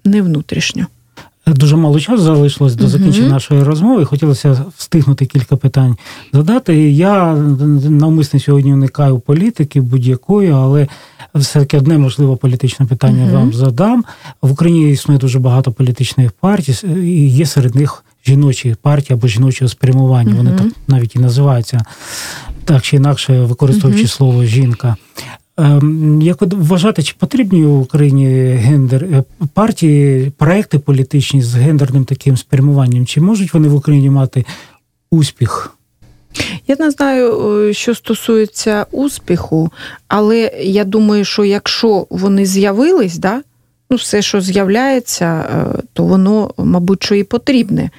не 0.05 0.23
внутрішньо. 0.23 0.87
Дуже 1.47 1.77
мало 1.77 2.01
часу 2.01 2.23
залишилось 2.23 2.75
до 2.75 2.89
закінчення 2.89 3.27
uh 3.27 3.31
нашої 3.31 3.63
розмови. 3.63 4.05
Хотілося 4.05 4.65
встигнути 4.77 5.27
кілька 5.27 5.57
питань 5.57 5.97
задати. 6.33 6.91
Я 6.91 7.35
навмисно 7.91 8.41
сьогодні 8.41 8.75
уникаю 8.75 9.19
політики 9.19 9.81
будь-якої, 9.81 10.51
але 10.51 10.87
все-таки 11.35 11.79
одне 11.79 11.99
можливо 11.99 12.37
політичне 12.37 12.87
питання 12.87 13.25
uh 13.27 13.33
вам 13.33 13.53
задам. 13.53 14.05
В 14.43 14.53
Україні 14.53 14.91
існує 14.91 15.21
дуже 15.21 15.39
багато 15.39 15.73
політичних 15.73 16.33
партій, 16.33 16.87
і 16.97 17.29
є 17.29 17.47
серед 17.47 17.75
них 17.75 18.05
жіночі 18.27 18.77
партії 18.83 19.15
або 19.15 19.29
жіночого 19.29 19.69
спрямування. 19.69 20.33
uh 20.33 20.37
Вони 20.37 20.51
так 20.51 20.67
навіть 20.89 21.17
і 21.17 21.19
називаються 21.19 21.85
так 22.69 22.83
чи 22.83 22.97
інакше 22.97 23.41
використовуючи 23.41 24.05
uh 24.05 24.09
слово 24.09 24.45
жінка. 24.45 24.97
Ем, 25.57 26.23
як 26.23 26.41
ви 26.41 26.47
вважаєте, 26.53 27.03
чи 27.03 27.15
потрібні 27.19 27.65
в 27.65 27.81
Україні 27.81 28.27
гендер 28.53 29.05
е, 29.05 29.25
партії, 29.55 30.33
проекти 30.37 30.79
політичні 30.79 31.43
з 31.43 31.55
гендерним 31.55 32.05
таким 32.05 32.37
спрямуванням? 32.37 33.07
Чи 33.07 33.21
можуть 33.21 33.55
вони 33.55 33.69
в 33.69 33.75
Україні 33.75 34.11
мати 34.11 34.45
успіх? 35.11 35.77
Я 36.67 36.77
не 36.79 36.91
знаю, 36.91 37.53
е, 37.59 37.73
що 37.73 37.95
стосується 37.95 38.87
успіху, 38.91 39.71
але 40.09 40.53
я 40.63 40.85
думаю, 40.85 41.25
що 41.25 41.45
якщо 41.45 42.07
вони 42.11 42.47
з'явились, 42.47 43.19
да, 43.19 43.43
ну 43.91 43.97
все, 43.97 44.23
що 44.23 44.41
з'являється, 44.41 45.27
е, 45.27 45.83
то 45.93 46.05
воно, 46.05 46.55
мабуть, 46.59 47.03
що 47.05 47.15
і 47.15 47.25
потрібне. 47.25 47.91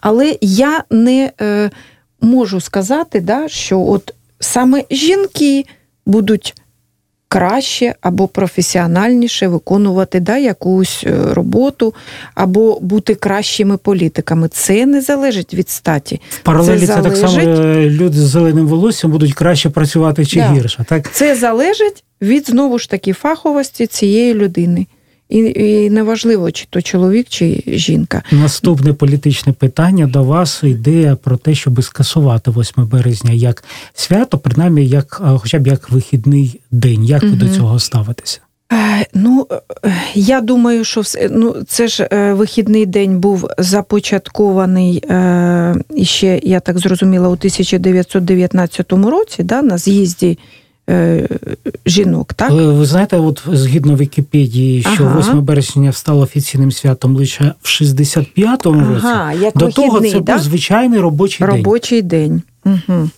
Але 0.00 0.36
я 0.40 0.84
не 0.90 1.30
можу 2.20 2.60
сказати, 2.60 3.20
да, 3.20 3.48
що 3.48 3.80
от 3.80 4.14
саме 4.40 4.84
жінки 4.90 5.64
будуть 6.06 6.54
краще 7.28 7.94
або 8.00 8.28
професіональніше 8.28 9.48
виконувати 9.48 10.20
да, 10.20 10.36
якусь 10.36 11.04
е, 11.06 11.34
роботу, 11.34 11.94
або 12.34 12.78
бути 12.80 13.14
кращими 13.14 13.76
політиками. 13.76 14.48
Це 14.48 14.86
не 14.86 15.00
залежить 15.00 15.54
від 15.54 15.70
статі. 15.70 16.20
В 16.30 16.38
паралелі 16.38 16.80
це, 16.80 16.86
це 16.86 16.92
залежить... 16.92 17.20
так 17.20 17.30
само 17.30 17.40
е, 17.40 17.90
люди 17.90 18.18
з 18.18 18.28
зеленим 18.28 18.66
волоссям 18.66 19.10
будуть 19.10 19.34
краще 19.34 19.70
працювати 19.70 20.26
чи 20.26 20.40
да. 20.40 20.52
гірше. 20.52 20.84
Так? 20.88 21.12
Це 21.12 21.36
залежить 21.36 22.04
від 22.22 22.46
знову 22.46 22.78
ж 22.78 22.90
таки 22.90 23.12
фаховості 23.12 23.86
цієї 23.86 24.34
людини. 24.34 24.86
І 25.28 25.38
і 25.38 25.90
неважливо, 25.90 26.50
чи 26.50 26.66
то 26.70 26.82
чоловік, 26.82 27.26
чи 27.28 27.62
жінка. 27.66 28.22
Наступне 28.32 28.92
політичне 28.92 29.52
питання 29.52 30.06
до 30.06 30.24
вас 30.24 30.60
ідея 30.62 31.16
про 31.16 31.36
те, 31.36 31.54
щоб 31.54 31.82
скасувати 31.82 32.50
8 32.50 32.86
березня 32.86 33.32
як 33.32 33.64
свято, 33.94 34.38
принаймні 34.38 34.86
як, 34.86 35.22
хоча 35.38 35.58
б 35.58 35.66
як 35.66 35.90
вихідний 35.90 36.60
день. 36.70 37.04
Як 37.04 37.22
ви 37.22 37.28
угу. 37.28 37.36
до 37.36 37.48
цього 37.48 37.78
ставитеся? 37.78 38.40
Е, 38.72 39.06
ну, 39.14 39.46
е, 39.84 39.92
я 40.14 40.40
думаю, 40.40 40.84
що 40.84 41.00
все, 41.00 41.28
ну, 41.32 41.56
це 41.68 41.88
ж 41.88 42.08
е, 42.12 42.32
вихідний 42.32 42.86
день 42.86 43.20
був 43.20 43.48
започаткований 43.58 45.04
ще, 46.02 46.40
я 46.42 46.60
так 46.60 46.78
зрозуміла, 46.78 47.28
у 47.28 47.32
1919 47.32 48.92
році, 48.92 49.42
да, 49.42 49.62
на 49.62 49.78
з'їзді 49.78 50.38
жінок. 51.86 52.34
так? 52.34 52.50
Ви, 52.50 52.72
ви 52.72 52.86
знаєте, 52.86 53.16
от 53.16 53.42
згідно 53.52 53.96
Вікіпедії, 53.96 54.82
що 54.82 55.04
ага. 55.04 55.20
8 55.20 55.42
березня 55.42 55.92
стало 55.92 56.22
офіційним 56.22 56.72
святом 56.72 57.16
лише 57.16 57.52
в 57.62 57.66
65-му 57.66 58.94
році. 58.94 59.06
Ага, 59.06 59.32
як 59.32 59.56
До 59.56 59.66
вихідний, 59.66 59.88
того 59.88 60.00
це 60.00 60.20
да? 60.20 60.32
був 60.32 60.42
звичайний 60.42 61.00
робочий, 61.00 61.46
робочий 61.46 62.02
день. 62.02 62.42
Робочий 62.64 62.82
день. 62.82 62.82
Угу. 62.88 63.10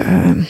Е, 0.00 0.46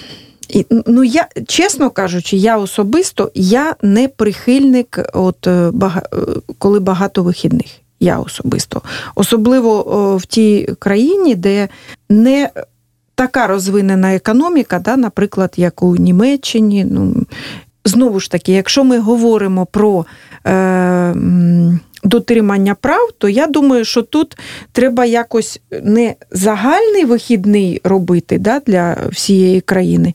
і, 0.48 0.66
ну, 0.86 1.04
я, 1.04 1.28
Чесно 1.46 1.90
кажучи, 1.90 2.36
я 2.36 2.58
особисто 2.58 3.30
я 3.34 3.76
не 3.82 4.08
прихильник, 4.08 4.98
от, 5.12 5.46
е, 5.46 5.70
бага, 5.72 6.02
е, 6.12 6.16
коли 6.58 6.80
багато 6.80 7.22
вихідних. 7.22 7.66
Я 8.00 8.18
особисто. 8.18 8.82
Особливо 9.14 10.16
в 10.16 10.26
тій 10.26 10.68
країні, 10.78 11.34
де 11.34 11.68
не 12.10 12.50
така 13.18 13.46
розвинена 13.46 14.14
економіка, 14.14 14.78
да, 14.78 14.96
наприклад, 14.96 15.54
як 15.56 15.82
у 15.82 15.96
Німеччині. 15.96 16.86
Ну, 16.90 17.14
Знову 17.84 18.20
ж 18.20 18.30
таки, 18.30 18.52
якщо 18.52 18.84
ми 18.84 18.98
говоримо 18.98 19.66
про 19.66 20.06
е, 20.46 21.14
дотримання 22.04 22.74
прав, 22.74 23.08
то 23.18 23.28
я 23.28 23.46
думаю, 23.46 23.84
що 23.84 24.02
тут 24.02 24.38
треба 24.72 25.04
якось 25.04 25.60
не 25.82 26.14
загальний 26.30 27.04
вихідний 27.04 27.80
робити 27.84 28.38
да, 28.38 28.60
для 28.66 28.96
всієї 29.12 29.60
країни, 29.60 30.14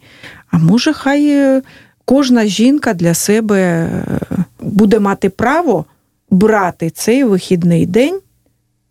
а 0.52 0.58
може, 0.58 0.94
хай 0.94 1.28
е, 1.30 1.62
кожна 2.06 2.46
жінка 2.46 2.94
для 2.94 3.14
себе 3.14 3.60
е, 3.60 4.18
буде 4.62 5.00
мати 5.00 5.30
право 5.30 5.86
брати 6.30 6.90
цей 6.90 7.24
вихідний 7.24 7.86
день 7.86 8.20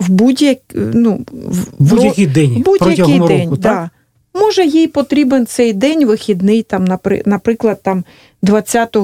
в 0.01 0.09
будь-як, 0.09 0.59
ну, 0.75 1.20
в 1.33 1.66
будь-який 1.79 2.27
день. 2.27 2.62
Будь-який 2.66 3.20
день, 3.20 3.44
року, 3.44 3.57
так? 3.57 3.88
Може, 4.35 4.64
їй 4.64 4.88
потрібен 4.88 5.47
цей 5.47 5.73
день 5.73 6.07
вихідний, 6.07 6.62
там, 6.62 6.88
наприклад, 7.27 7.83
там 7.83 8.05
20 8.42 8.97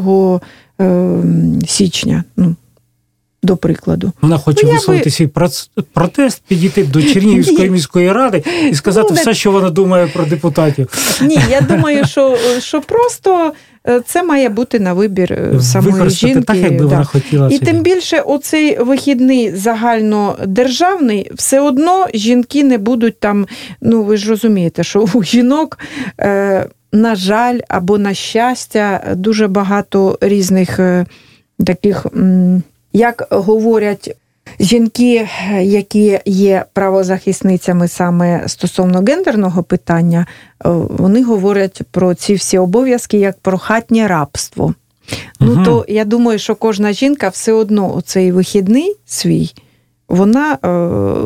ем, 0.78 1.62
січня. 1.66 2.24
Ну, 2.36 2.56
до 3.42 3.56
прикладу. 3.56 4.12
Вона 4.20 4.38
хоче 4.38 4.66
ну, 4.66 4.72
висловити 4.72 5.04
би... 5.04 5.10
свій 5.10 5.30
протест, 5.92 6.42
підійти 6.48 6.84
до 6.84 7.02
Чернігівської 7.02 7.70
міської 7.78 8.12
ради 8.12 8.42
і 8.70 8.74
сказати 8.74 9.08
ну, 9.10 9.16
все, 9.16 9.34
що 9.34 9.52
вона 9.52 9.70
думає 9.70 10.06
про 10.06 10.24
депутатів. 10.24 11.18
Ні, 11.22 11.38
я 11.50 11.60
думаю, 11.60 12.06
що 12.06 12.36
що 12.58 12.80
просто 12.80 13.46
е, 13.46 13.52
це 14.06 14.22
має 14.22 14.48
бути 14.48 14.80
на 14.80 14.92
вибір 14.92 15.32
е, 15.32 15.60
самої 15.60 16.10
жінки. 16.10 16.40
так, 16.40 16.56
якби 16.56 16.86
вона 16.86 17.04
хотіла. 17.04 17.48
І 17.52 17.58
тим 17.58 17.80
більше, 17.80 18.20
оцей 18.20 18.78
вихідний 18.78 19.56
загальнодержавний, 19.56 21.30
все 21.34 21.60
одно 21.60 22.06
жінки 22.14 22.64
не 22.64 22.78
будуть 22.78 23.20
там. 23.20 23.46
Ну 23.80 24.02
ви 24.02 24.16
ж 24.16 24.30
розумієте, 24.30 24.84
що 24.84 25.06
у 25.14 25.22
жінок. 25.22 25.78
Е, 26.20 26.66
на 26.92 27.14
жаль, 27.14 27.60
або 27.68 27.98
на 27.98 28.14
щастя, 28.14 29.14
дуже 29.16 29.48
багато 29.48 30.18
різних 30.20 30.80
таких, 31.66 32.06
як 32.92 33.26
говорять 33.30 34.16
жінки, 34.60 35.28
які 35.60 36.20
є 36.24 36.64
правозахисницями 36.72 37.88
саме 37.88 38.48
стосовно 38.48 38.98
гендерного 39.00 39.62
питання, 39.62 40.26
е, 40.28 40.68
вони 40.90 41.24
говорять 41.24 41.82
про 41.90 42.14
ці 42.14 42.34
всі 42.34 42.58
обов'язки 42.58 43.18
як 43.18 43.38
про 43.38 43.58
хатнє 43.58 44.08
рабство. 44.08 44.64
Угу. 44.64 44.74
Ну 45.54 45.64
то 45.64 45.84
я 45.88 46.04
думаю, 46.04 46.38
що 46.38 46.54
кожна 46.54 46.92
жінка 46.92 47.28
все 47.28 47.52
одно 47.52 48.00
цей 48.04 48.32
вихідний 48.32 48.96
свій. 49.06 49.52
Вона 50.08 50.52
е, 50.52 50.68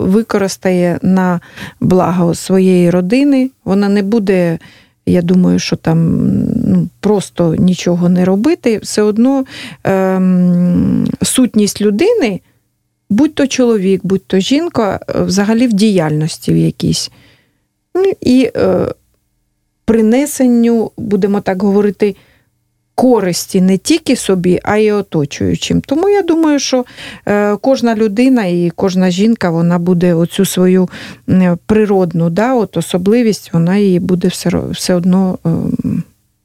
використає 0.08 0.98
на 1.02 1.40
благо 1.80 2.34
своєї 2.34 2.90
родини, 2.90 3.50
вона 3.64 3.88
не 3.88 4.02
буде 4.02 4.58
я 5.06 5.22
думаю, 5.22 5.58
що 5.58 5.76
там 5.76 6.28
ну, 6.66 6.88
просто 7.00 7.54
нічого 7.54 8.08
не 8.08 8.24
робити, 8.24 8.78
все 8.78 9.02
одно 9.02 9.44
ем, 9.84 11.06
сутність 11.22 11.80
людини, 11.80 12.40
будь 13.12 13.34
то 13.34 13.46
чоловік, 13.46 14.00
будь 14.04 14.26
то 14.26 14.38
жінка, 14.38 15.00
е, 15.08 15.22
взагалі 15.22 15.66
в 15.66 15.72
діяльності 15.72 16.52
в 16.52 16.56
якійсь. 16.56 17.10
Ну, 17.94 18.12
І 18.20 18.50
е, 18.56 18.86
принесенню, 19.84 20.90
будемо 20.96 21.40
так 21.40 21.62
говорити, 21.62 22.16
користі 22.94 23.60
не 23.60 23.78
тільки 23.78 24.16
собі, 24.16 24.60
а 24.62 24.76
й 24.76 24.90
оточуючим. 24.90 25.80
Тому 25.80 26.08
я 26.08 26.22
думаю, 26.22 26.58
що 26.58 26.84
е, 27.26 27.56
кожна 27.56 27.94
людина 27.94 28.44
і 28.44 28.72
кожна 28.76 29.10
жінка 29.10 29.50
вона 29.50 29.78
буде 29.78 30.14
оцю 30.14 30.44
свою 30.44 30.88
природну 31.66 32.30
да, 32.30 32.54
от 32.54 32.76
особливість, 32.76 33.52
вона 33.52 33.76
її 33.76 34.00
буде 34.00 34.28
все, 34.28 34.50
все 34.70 34.94
одно 34.94 35.38
ем, 35.44 36.02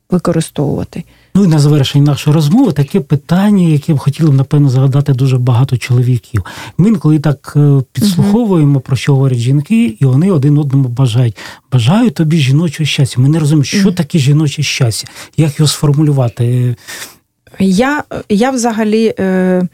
використовувати. 0.10 1.04
Ну 1.38 1.44
і 1.44 1.48
на 1.48 1.60
завершення 1.60 2.06
нашої 2.06 2.34
розмови 2.34 2.72
таке 2.72 3.00
питання, 3.00 3.68
яке 3.68 3.94
б 3.94 3.98
хотіли, 3.98 4.34
напевно, 4.34 4.70
згадати 4.70 5.14
дуже 5.14 5.38
багато 5.38 5.78
чоловіків. 5.78 6.46
Ми 6.78 6.90
інколи 6.90 7.20
так 7.20 7.54
е, 7.56 7.82
підслуховуємо, 7.92 8.80
про 8.80 8.96
що 8.96 9.14
говорять 9.14 9.38
жінки, 9.38 9.98
і 10.00 10.06
вони 10.06 10.32
один 10.32 10.58
одному 10.58 10.90
бажають. 10.90 11.38
Бажаю 11.72 12.12
тобі 12.12 12.38
жіночого 12.38 12.88
щастя. 12.88 13.22
Ми 13.22 13.30
не 13.30 13.40
розуміємо, 13.40 13.64
що 13.64 13.92
таке 13.92 14.20
жіноче 14.20 14.64
щастя, 14.64 15.08
як 15.38 15.60
його 15.60 15.68
сформулювати. 15.68 16.76
Я 17.60 18.04
я 18.30 18.52
взагалі 18.52 19.14
е, 19.20 19.68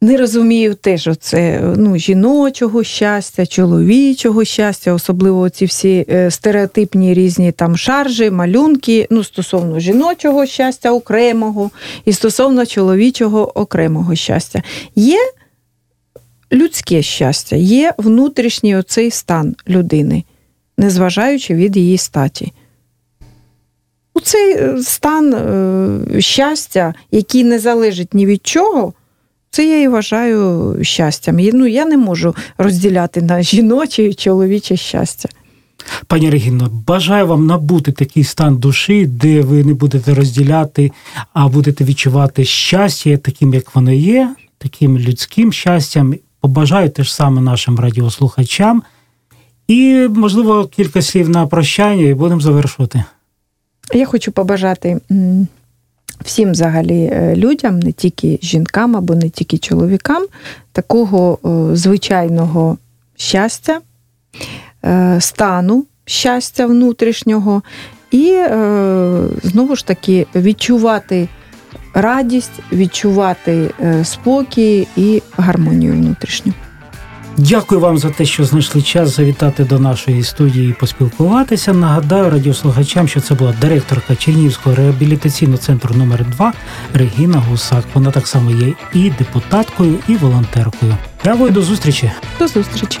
не 0.00 0.16
розумію 0.16 0.74
теж 0.74 1.06
оце 1.06 1.60
ну, 1.76 1.96
жіночого 1.96 2.84
щастя, 2.84 3.46
чоловічого 3.46 4.44
щастя, 4.44 4.92
особливо 4.92 5.50
ці 5.50 5.64
всі 5.64 6.06
е, 6.10 6.30
стереотипні 6.30 7.14
різні 7.14 7.52
там 7.52 7.76
шаржі, 7.76 8.30
малюнки, 8.30 9.06
ну, 9.10 9.24
стосовно 9.24 9.80
жіночого 9.80 10.46
щастя 10.46 10.92
окремого 10.92 11.70
і 12.04 12.12
стосовно 12.12 12.66
чоловічого 12.66 13.58
окремого 13.58 14.14
щастя. 14.14 14.62
Є 14.94 15.18
людське 16.52 17.02
щастя, 17.02 17.56
є 17.56 17.94
внутрішній 17.98 18.76
оцей 18.76 19.10
стан 19.10 19.56
людини, 19.68 20.24
незважаючи 20.78 21.54
від 21.54 21.76
її 21.76 21.98
статі. 21.98 22.52
Цей 24.22 24.52
е, 24.52 24.82
стан 24.82 25.34
е, 25.34 26.20
щастя, 26.20 26.94
який 27.10 27.44
не 27.44 27.58
залежить 27.58 28.14
ні 28.14 28.26
від 28.26 28.46
чого, 28.46 28.92
це 29.58 29.66
я 29.66 29.82
і 29.82 29.88
вважаю 29.88 30.76
щастям. 30.82 31.36
Ну, 31.52 31.66
Я 31.66 31.86
не 31.86 31.96
можу 31.96 32.34
розділяти 32.58 33.22
на 33.22 33.42
жіноче 33.42 34.04
і 34.04 34.14
чоловіче 34.14 34.76
щастя. 34.76 35.28
Пані 36.06 36.30
Регіно, 36.30 36.70
бажаю 36.86 37.26
вам 37.26 37.46
набути 37.46 37.92
такий 37.92 38.24
стан 38.24 38.56
душі, 38.56 39.06
де 39.06 39.40
ви 39.40 39.64
не 39.64 39.74
будете 39.74 40.14
розділяти, 40.14 40.92
а 41.32 41.48
будете 41.48 41.84
відчувати 41.84 42.44
щастя 42.44 43.16
таким, 43.16 43.54
як 43.54 43.74
воно 43.74 43.92
є, 43.92 44.34
таким 44.58 44.98
людським 44.98 45.52
щастям. 45.52 46.14
Побажаю 46.40 46.90
теж 46.90 47.12
саме 47.12 47.40
нашим 47.40 47.78
радіослухачам. 47.78 48.82
І, 49.68 50.08
можливо, 50.14 50.66
кілька 50.66 51.02
слів 51.02 51.28
на 51.28 51.46
прощання, 51.46 52.02
і 52.02 52.14
будемо 52.14 52.40
завершувати. 52.40 53.04
Я 53.94 54.06
хочу 54.06 54.32
побажати 54.32 55.00
всім 56.24 56.50
взагалі 56.50 57.10
е, 57.12 57.36
людям, 57.36 57.80
не 57.80 57.92
тільки 57.92 58.38
жінкам 58.42 58.96
або 58.96 59.14
не 59.14 59.30
тільки 59.30 59.58
чоловікам, 59.58 60.26
такого 60.72 61.38
звичайного 61.72 62.78
щастя, 63.16 63.80
е, 64.84 65.16
стану 65.20 65.86
щастя 66.04 66.66
внутрішнього, 66.66 67.62
і 68.10 68.30
е, 68.32 69.18
знову 69.42 69.76
ж 69.76 69.86
таки 69.86 70.26
відчувати 70.34 71.28
радість, 71.94 72.60
відчувати 72.72 73.70
спокій 74.04 74.86
і 74.96 75.22
гармонію 75.36 75.92
внутрішню. 75.92 76.52
Дякую 77.40 77.80
вам 77.80 77.98
за 77.98 78.10
те, 78.10 78.24
що 78.24 78.44
знайшли 78.44 78.82
час 78.82 79.16
завітати 79.16 79.64
до 79.64 79.78
нашої 79.78 80.22
студії 80.22 80.70
і 80.70 80.72
поспілкуватися. 80.72 81.72
Нагадаю 81.72 82.30
радіослухачам, 82.30 83.08
що 83.08 83.20
це 83.20 83.34
була 83.34 83.54
директорка 83.60 84.16
Чернігівського 84.16 84.76
реабілітаційного 84.76 85.58
центру 85.58 85.94
номер 85.94 86.24
2 86.24 86.52
Регіна 86.94 87.38
Гусак. 87.38 87.84
Вона 87.94 88.10
так 88.10 88.26
само 88.26 88.50
є 88.50 88.72
і 88.94 89.10
депутаткою, 89.10 89.94
і 90.08 90.16
волонтеркою. 90.16 90.96
Дякую, 91.24 91.50
до 91.50 91.62
зустрічі. 91.62 92.10
До 92.38 92.48
зустрічі. 92.48 93.00